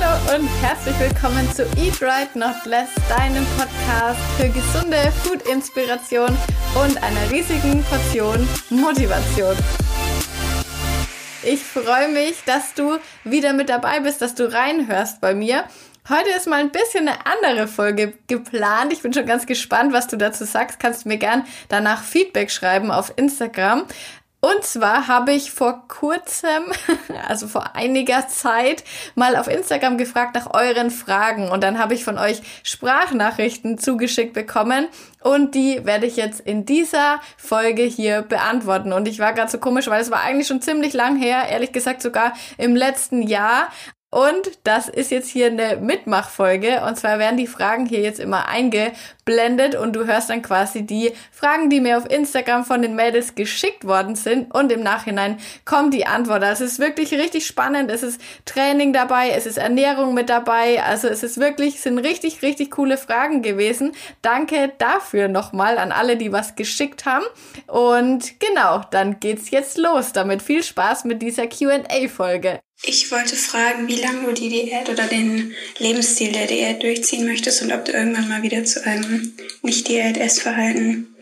Hallo 0.00 0.36
und 0.36 0.48
herzlich 0.62 0.98
willkommen 1.00 1.50
zu 1.52 1.64
Eat 1.76 2.00
Right 2.02 2.36
Not 2.36 2.66
Less, 2.66 2.90
deinem 3.08 3.44
Podcast 3.56 4.20
für 4.36 4.48
gesunde 4.48 4.96
Food-Inspiration 5.24 6.36
und 6.74 7.02
einer 7.02 7.30
riesigen 7.30 7.82
Portion 7.84 8.46
Motivation. 8.70 9.56
Ich 11.42 11.62
freue 11.62 12.08
mich, 12.08 12.44
dass 12.44 12.74
du 12.74 12.98
wieder 13.24 13.52
mit 13.52 13.70
dabei 13.70 14.00
bist, 14.00 14.22
dass 14.22 14.34
du 14.34 14.52
reinhörst 14.52 15.20
bei 15.20 15.34
mir. 15.34 15.64
Heute 16.08 16.30
ist 16.36 16.46
mal 16.46 16.60
ein 16.60 16.70
bisschen 16.70 17.08
eine 17.08 17.26
andere 17.26 17.66
Folge 17.66 18.14
geplant. 18.28 18.92
Ich 18.92 19.02
bin 19.02 19.12
schon 19.12 19.26
ganz 19.26 19.46
gespannt, 19.46 19.92
was 19.92 20.06
du 20.06 20.16
dazu 20.16 20.44
sagst. 20.44 20.78
Kannst 20.78 21.04
du 21.04 21.08
mir 21.08 21.18
gern 21.18 21.44
danach 21.68 22.04
Feedback 22.04 22.50
schreiben 22.50 22.90
auf 22.90 23.12
Instagram. 23.16 23.84
Und 24.40 24.62
zwar 24.62 25.08
habe 25.08 25.32
ich 25.32 25.50
vor 25.50 25.88
kurzem, 25.88 26.72
also 27.28 27.48
vor 27.48 27.74
einiger 27.74 28.28
Zeit, 28.28 28.84
mal 29.16 29.34
auf 29.34 29.48
Instagram 29.48 29.98
gefragt 29.98 30.36
nach 30.36 30.54
euren 30.54 30.92
Fragen 30.92 31.50
und 31.50 31.62
dann 31.64 31.78
habe 31.78 31.94
ich 31.94 32.04
von 32.04 32.18
euch 32.18 32.40
Sprachnachrichten 32.62 33.78
zugeschickt 33.78 34.34
bekommen 34.34 34.86
und 35.22 35.56
die 35.56 35.84
werde 35.84 36.06
ich 36.06 36.16
jetzt 36.16 36.40
in 36.40 36.64
dieser 36.64 37.20
Folge 37.36 37.82
hier 37.82 38.22
beantworten. 38.22 38.92
Und 38.92 39.08
ich 39.08 39.18
war 39.18 39.32
gerade 39.32 39.50
so 39.50 39.58
komisch, 39.58 39.88
weil 39.88 40.00
es 40.00 40.10
war 40.12 40.20
eigentlich 40.20 40.46
schon 40.46 40.62
ziemlich 40.62 40.92
lang 40.92 41.16
her, 41.16 41.48
ehrlich 41.48 41.72
gesagt 41.72 42.00
sogar 42.00 42.32
im 42.58 42.76
letzten 42.76 43.22
Jahr. 43.22 43.68
Und 44.10 44.58
das 44.64 44.88
ist 44.88 45.10
jetzt 45.10 45.28
hier 45.28 45.48
eine 45.48 45.76
Mitmachfolge. 45.76 46.82
Und 46.86 46.96
zwar 46.96 47.18
werden 47.18 47.36
die 47.36 47.46
Fragen 47.46 47.84
hier 47.84 48.00
jetzt 48.00 48.20
immer 48.20 48.48
eingeblendet 48.48 49.74
und 49.74 49.92
du 49.92 50.06
hörst 50.06 50.30
dann 50.30 50.40
quasi 50.40 50.86
die 50.86 51.12
Fragen, 51.30 51.68
die 51.68 51.82
mir 51.82 51.98
auf 51.98 52.10
Instagram 52.10 52.64
von 52.64 52.80
den 52.80 52.96
Mädels 52.96 53.34
geschickt 53.34 53.86
worden 53.86 54.14
sind. 54.14 54.54
Und 54.54 54.72
im 54.72 54.82
Nachhinein 54.82 55.38
kommt 55.66 55.92
die 55.92 56.06
Antwort. 56.06 56.42
Also 56.42 56.64
es 56.64 56.72
ist 56.72 56.78
wirklich 56.78 57.12
richtig 57.12 57.46
spannend. 57.46 57.90
Es 57.90 58.02
ist 58.02 58.18
Training 58.46 58.94
dabei, 58.94 59.28
es 59.28 59.44
ist 59.44 59.58
Ernährung 59.58 60.14
mit 60.14 60.30
dabei. 60.30 60.82
Also 60.82 61.06
es 61.08 61.22
ist 61.22 61.38
wirklich, 61.38 61.80
sind 61.80 61.98
richtig, 61.98 62.40
richtig 62.40 62.70
coole 62.70 62.96
Fragen 62.96 63.42
gewesen. 63.42 63.92
Danke 64.22 64.72
dafür 64.78 65.28
nochmal 65.28 65.76
an 65.76 65.92
alle, 65.92 66.16
die 66.16 66.32
was 66.32 66.56
geschickt 66.56 67.04
haben. 67.04 67.26
Und 67.66 68.40
genau, 68.40 68.80
dann 68.90 69.20
geht's 69.20 69.50
jetzt 69.50 69.76
los 69.76 70.12
damit. 70.12 70.40
Viel 70.40 70.62
Spaß 70.62 71.04
mit 71.04 71.20
dieser 71.20 71.46
QA-Folge. 71.46 72.60
Ich 72.82 73.10
wollte 73.10 73.36
fragen, 73.36 73.88
wie 73.88 73.96
lange 73.96 74.26
du 74.26 74.32
die 74.32 74.48
Diät 74.48 74.88
oder 74.88 75.06
den 75.06 75.54
Lebensstil 75.78 76.32
der 76.32 76.46
Diät 76.46 76.82
durchziehen 76.82 77.26
möchtest 77.26 77.62
und 77.62 77.72
ob 77.72 77.84
du 77.84 77.92
irgendwann 77.92 78.28
mal 78.28 78.42
wieder 78.42 78.64
zu 78.64 78.84
einem 78.84 79.34
Nicht-Diät-Essverhalten 79.62 81.14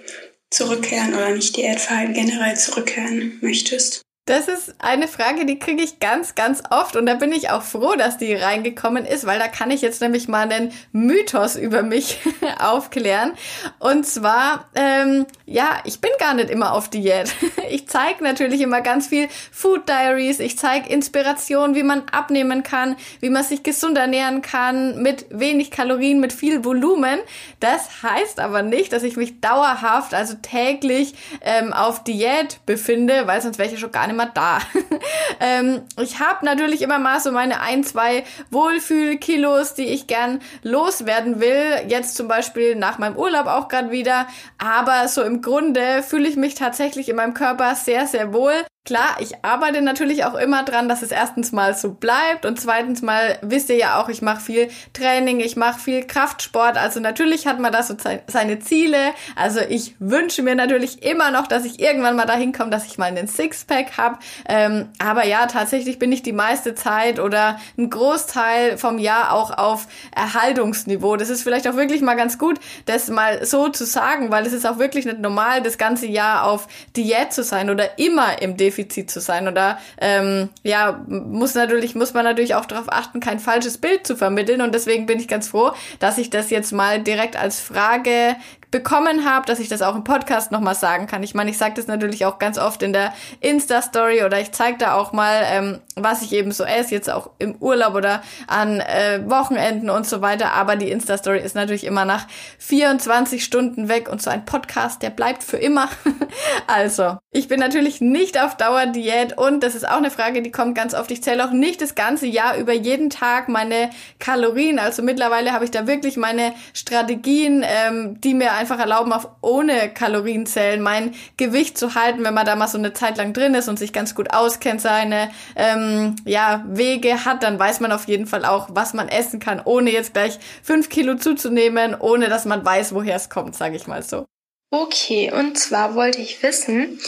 zurückkehren 0.51 1.15
oder 1.15 1.31
Nicht-Diätverhalten 1.31 2.15
generell 2.15 2.57
zurückkehren 2.57 3.39
möchtest. 3.41 4.06
Das 4.27 4.49
ist 4.49 4.75
eine 4.81 5.07
Frage, 5.07 5.47
die 5.47 5.61
kriege 5.61 5.81
ich 5.85 6.01
ganz, 6.01 6.35
ganz 6.35 6.65
oft 6.71 6.97
und 6.97 7.07
da 7.07 7.15
bin 7.15 7.31
ich 7.31 7.51
auch 7.51 7.63
froh, 7.63 7.95
dass 7.95 8.19
die 8.19 8.35
reingekommen 8.35 9.07
ist, 9.07 9.25
weil 9.25 9.39
da 9.39 9.47
kann 9.47 9.71
ich 9.71 9.83
jetzt 9.83 10.01
nämlich 10.01 10.27
mal 10.27 10.51
einen 10.51 10.73
Mythos 10.91 11.55
über 11.55 11.85
mich 11.85 12.19
aufklären. 12.59 13.35
Und 13.79 14.05
zwar, 14.05 14.69
ähm, 14.75 15.27
ja, 15.45 15.79
ich 15.85 16.01
bin 16.01 16.11
gar 16.19 16.35
nicht 16.35 16.51
immer 16.51 16.73
auf 16.73 16.91
Diät. 16.91 17.33
Ich 17.69 17.89
zeige 17.89 18.23
natürlich 18.23 18.61
immer 18.61 18.81
ganz 18.81 19.09
viel 19.09 19.29
Food 19.51 19.89
Diaries, 19.89 20.39
ich 20.39 20.57
zeige 20.57 20.89
Inspiration, 20.89 21.75
wie 21.75 21.83
man 21.83 22.05
abnehmen 22.13 22.63
kann, 22.63 22.97
wie 23.19 23.29
man 23.29 23.43
sich 23.43 23.65
gesund 23.65 23.99
ernähren 23.99 24.41
kann, 24.41 25.03
mit 25.03 25.27
wenig 25.31 25.73
Kalorien, 25.73 26.21
mit 26.21 26.33
viel 26.33 26.65
Volumen. 26.65 27.19
Das 27.59 28.05
heißt 28.05 28.39
aber 28.39 28.63
nicht, 28.63 28.93
dass 28.93 29.03
ich 29.03 29.17
mich 29.17 29.41
dauerhaft, 29.41 30.15
also 30.15 30.35
täglich 30.41 31.15
ähm, 31.41 31.73
auf 31.73 32.05
Diät 32.05 32.61
befinde, 32.67 33.27
weil 33.27 33.43
sonst 33.43 33.59
wäre 33.59 33.73
ich 33.73 33.81
schon 33.81 33.91
gar 33.91 34.07
nicht 34.07 34.16
immer 34.17 34.27
da. 34.27 34.59
ähm, 35.41 35.83
ich 36.01 36.19
habe 36.19 36.45
natürlich 36.45 36.83
immer 36.83 36.99
mal 36.99 37.21
so 37.21 37.31
meine 37.33 37.61
ein, 37.61 37.85
zwei 37.85 38.25
Wohlfühlkilos, 38.51 39.75
die 39.75 39.87
ich 39.87 40.07
gern 40.07 40.41
loswerden 40.63 41.41
will. 41.41 41.83
Jetzt 41.87 42.17
zum 42.17 42.29
Beispiel 42.29 42.75
nach 42.75 42.99
meinem 42.99 43.17
Urlaub 43.17 43.47
auch 43.47 43.69
gerade 43.69 43.91
wieder. 43.91 44.27
Aber 44.59 45.07
so 45.09 45.23
im 45.23 45.43
Grunde 45.43 46.03
fühle 46.03 46.29
ich 46.29 46.37
mich 46.37 46.55
tatsächlich 46.55 47.09
in 47.09 47.17
meinem 47.17 47.35
Körper 47.35 47.75
sehr, 47.75 48.07
sehr 48.07 48.33
wohl. 48.33 48.55
Klar, 48.87 49.17
ich 49.19 49.45
arbeite 49.45 49.83
natürlich 49.83 50.25
auch 50.25 50.37
immer 50.37 50.63
dran, 50.63 50.89
dass 50.89 51.03
es 51.03 51.11
erstens 51.11 51.51
mal 51.51 51.75
so 51.75 51.91
bleibt 51.91 52.47
und 52.47 52.61
zweitens 52.61 53.03
mal 53.03 53.37
wisst 53.43 53.69
ihr 53.69 53.77
ja 53.77 54.01
auch, 54.01 54.09
ich 54.09 54.23
mache 54.23 54.41
viel 54.41 54.69
Training, 54.93 55.41
ich 55.41 55.57
mache 55.57 55.81
viel 55.81 56.07
Kraftsport. 56.07 56.77
Also 56.77 57.01
natürlich 57.01 57.49
hat 57.49 57.59
man 57.59 57.73
da 57.73 57.83
so 57.83 57.97
seine 58.29 58.61
Ziele. 58.61 58.97
Also 59.35 59.59
ich 59.69 59.97
wünsche 59.99 60.45
mir 60.45 60.55
natürlich 60.55 61.03
immer 61.03 61.33
noch, 61.33 61.49
dass 61.49 61.65
ich 61.65 61.81
irgendwann 61.81 62.15
mal 62.15 62.27
dahin 62.27 62.53
komme, 62.53 62.71
dass 62.71 62.87
ich 62.87 62.97
mal 62.97 63.07
einen 63.07 63.27
Sixpack 63.27 63.99
habe. 63.99 64.21
Ähm, 64.49 64.91
aber 65.01 65.27
ja, 65.27 65.47
tatsächlich 65.47 65.99
bin 65.99 66.13
ich 66.13 66.23
die 66.23 66.33
meiste 66.33 66.77
Zeit 66.77 67.19
oder 67.19 67.59
ein 67.77 67.91
Großteil 67.91 68.79
vom 68.79 68.99
Jahr 68.99 69.33
auch 69.33 69.51
auf 69.59 69.89
Erhaltungsniveau. 70.15 71.17
Das 71.17 71.29
ist 71.29 71.43
vielleicht 71.43 71.67
auch 71.67 71.75
wirklich 71.75 72.03
mal 72.03 72.15
ganz 72.15 72.39
gut, 72.39 72.61
das 72.85 73.09
mal 73.09 73.45
so 73.45 73.69
zu 73.69 73.85
sagen, 73.85 74.31
weil 74.31 74.47
es 74.47 74.53
ist 74.53 74.65
auch 74.65 74.79
wirklich 74.79 75.07
nicht 75.07 75.19
normal, 75.19 75.61
das 75.61 75.77
ganze 75.77 76.07
Jahr 76.07 76.45
auf 76.45 76.69
Diät 76.95 77.33
zu 77.33 77.43
sein 77.43 77.69
oder 77.69 77.99
immer 77.99 78.41
im 78.41 78.57
Defizit 78.57 78.76
Defizit 78.77 79.11
zu 79.11 79.21
sein. 79.21 79.49
Oder 79.49 79.79
ähm, 80.01 80.51
ja, 80.63 81.05
muss 81.07 81.55
natürlich, 81.55 81.95
muss 81.95 82.15
man 82.15 82.25
natürlich 82.25 82.55
auch 82.55 82.67
darauf 82.67 82.93
achten, 82.93 83.21
kein 83.21 83.39
falsches 83.39 83.79
Bild 83.79 84.07
zu 84.07 84.17
vermitteln. 84.17 84.61
Und 84.61 84.75
deswegen 84.75 85.07
bin 85.07 85.19
ich 85.19 85.29
ganz 85.29 85.49
froh, 85.49 85.73
dass 85.99 86.19
ich 86.19 86.31
das 86.31 86.51
jetzt 86.51 86.73
mal 86.73 87.03
direkt 87.03 87.37
als 87.37 87.61
Frage 87.61 88.37
bekommen 88.77 89.25
habe, 89.25 89.47
dass 89.47 89.59
ich 89.59 89.71
das 89.71 89.81
auch 89.81 89.97
im 89.97 90.05
Podcast 90.05 90.53
nochmal 90.53 90.75
sagen 90.75 91.07
kann. 91.07 91.23
Ich 91.23 91.35
meine, 91.35 91.49
ich 91.51 91.57
sage 91.57 91.73
das 91.77 91.87
natürlich 91.87 92.27
auch 92.27 92.39
ganz 92.39 92.59
oft 92.59 92.83
in 92.83 92.93
der 92.93 93.15
Insta-Story 93.41 94.23
oder 94.23 94.39
ich 94.39 94.53
zeige 94.53 94.77
da 94.77 94.97
auch 94.97 95.13
mal, 95.13 95.41
ähm, 95.47 95.79
was 95.95 96.21
ich 96.21 96.35
eben 96.35 96.53
so 96.53 96.63
esse, 96.63 96.95
jetzt 96.95 97.09
auch 97.09 97.31
im 97.39 97.55
Urlaub 97.55 97.95
oder 97.95 98.21
an 98.49 98.81
äh, 98.81 99.23
Wochenenden 99.25 99.89
und 99.89 100.07
so 100.07 100.21
weiter. 100.21 100.53
Aber 100.53 100.77
die 100.77 100.91
Insta-Story 100.91 101.41
ist 101.41 101.55
natürlich 101.55 101.85
immer 101.85 102.05
nach 102.05 102.27
24 102.59 103.43
Stunden 103.43 103.89
weg 103.89 104.11
und 104.11 104.21
so 104.21 104.29
ein 104.29 104.45
Podcast, 104.45 105.01
der 105.01 105.09
bleibt 105.09 105.43
für 105.43 105.57
immer. 105.57 105.89
also, 106.67 107.17
ich 107.31 107.49
bin 107.49 107.61
natürlich 107.61 108.03
nicht 108.03 108.39
auf 108.39 108.59
Dauerdiät 108.59 109.39
und 109.39 109.63
das 109.63 109.75
ist 109.75 109.89
auch 109.89 109.97
eine 109.97 110.11
Frage, 110.11 110.43
die 110.43 110.51
kommt 110.51 110.75
ganz 110.75 110.93
oft. 110.93 111.11
Ich 111.11 111.23
zähle 111.23 111.47
auch 111.47 111.53
nicht 111.53 111.81
das 111.81 111.95
ganze 111.95 112.27
Jahr 112.27 112.59
über 112.59 112.75
jeden 112.75 113.09
Tag 113.09 113.49
meine 113.49 113.89
Kalorien. 114.19 114.79
Also 114.79 115.03
mittlerweile 115.03 115.53
habe 115.53 115.65
ich 115.65 115.71
da 115.71 115.87
wirklich 115.87 116.19
meine 116.19 116.53
Strategien, 116.75 117.65
ähm, 117.67 118.21
die 118.21 118.35
mir 118.35 118.53
einfach 118.53 118.66
erlauben, 118.75 119.13
auf 119.13 119.29
ohne 119.41 119.89
Kalorienzählen 119.93 120.81
mein 120.81 121.15
Gewicht 121.37 121.79
zu 121.79 121.95
halten, 121.95 122.25
wenn 122.25 122.35
man 122.35 122.47
da 122.47 122.57
mal 122.57 122.69
so 122.69 122.79
eine 122.79 122.93
Zeit 122.93 123.17
lang 123.17 123.33
drin 123.33 123.55
ist 123.55 123.69
und 123.69 123.79
sich 123.79 123.93
ganz 123.93 124.15
gut 124.15 124.33
auskennt, 124.33 124.81
seine 124.81 125.31
ähm, 125.55 126.17
ja, 126.25 126.65
Wege 126.69 127.25
hat, 127.25 127.43
dann 127.43 127.59
weiß 127.59 127.81
man 127.81 127.93
auf 127.93 128.07
jeden 128.09 128.27
Fall 128.27 128.45
auch, 128.45 128.69
was 128.73 128.95
man 128.95 129.09
essen 129.09 129.41
kann, 129.41 129.63
ohne 129.65 129.91
jetzt 129.91 130.13
gleich 130.13 130.39
fünf 130.63 130.89
Kilo 130.89 131.15
zuzunehmen, 131.17 131.95
ohne 131.99 132.29
dass 132.29 132.45
man 132.45 132.65
weiß, 132.65 132.95
woher 132.95 133.17
es 133.17 133.31
kommt, 133.31 133.57
sage 133.57 133.77
ich 133.77 133.87
mal 133.87 134.03
so. 134.03 134.27
Okay, 134.71 135.33
und 135.33 135.59
zwar 135.59 135.95
wollte 135.95 136.21
ich 136.21 136.43
wissen, 136.43 136.99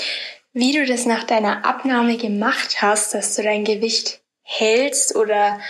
wie 0.52 0.72
du 0.72 0.86
das 0.86 1.06
nach 1.06 1.24
deiner 1.24 1.64
Abnahme 1.64 2.16
gemacht 2.16 2.80
hast, 2.80 3.14
dass 3.14 3.34
du 3.34 3.42
dein 3.42 3.64
Gewicht 3.64 4.22
hältst 4.42 5.16
oder 5.16 5.60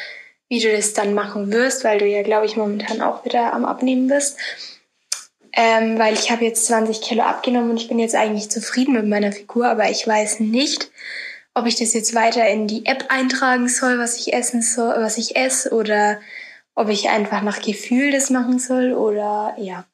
wie 0.48 0.60
du 0.60 0.71
das 0.72 0.94
dann 0.94 1.15
machen 1.15 1.53
wirst, 1.53 1.84
weil 1.84 1.98
du 1.98 2.06
ja, 2.06 2.22
glaube 2.22 2.47
ich, 2.47 2.56
momentan 2.56 3.03
auch 3.03 3.25
wieder 3.25 3.53
am 3.53 3.65
Abnehmen 3.65 4.09
bist 4.09 4.38
ähm, 5.53 5.98
weil 5.98 6.14
ich 6.14 6.31
habe 6.31 6.44
jetzt 6.44 6.66
20 6.66 7.00
Kilo 7.00 7.22
abgenommen 7.22 7.70
und 7.70 7.76
ich 7.76 7.88
bin 7.88 7.98
jetzt 7.98 8.14
eigentlich 8.14 8.50
zufrieden 8.50 8.94
mit 8.94 9.06
meiner 9.06 9.32
Figur, 9.32 9.69
aber 9.69 9.91
ich 9.91 10.06
weiß 10.06 10.41
nicht, 10.41 10.91
ob 11.54 11.66
ich 11.66 11.76
das 11.76 11.94
jetzt 11.94 12.14
weiter 12.14 12.47
in 12.47 12.66
die 12.66 12.86
App 12.86 13.06
eintragen 13.09 13.69
soll, 13.69 13.98
was 13.98 14.16
ich 14.16 14.32
essen 14.32 14.62
soll, 14.62 14.94
was 14.98 15.19
ich 15.19 15.36
esse 15.36 15.70
oder 15.72 16.20
ob 16.75 16.88
ich 16.88 17.09
einfach 17.09 17.42
nach 17.42 17.60
Gefühl 17.60 18.12
das 18.12 18.31
machen 18.31 18.59
soll 18.59 18.92
oder 18.92 19.54
ja. 19.59 19.84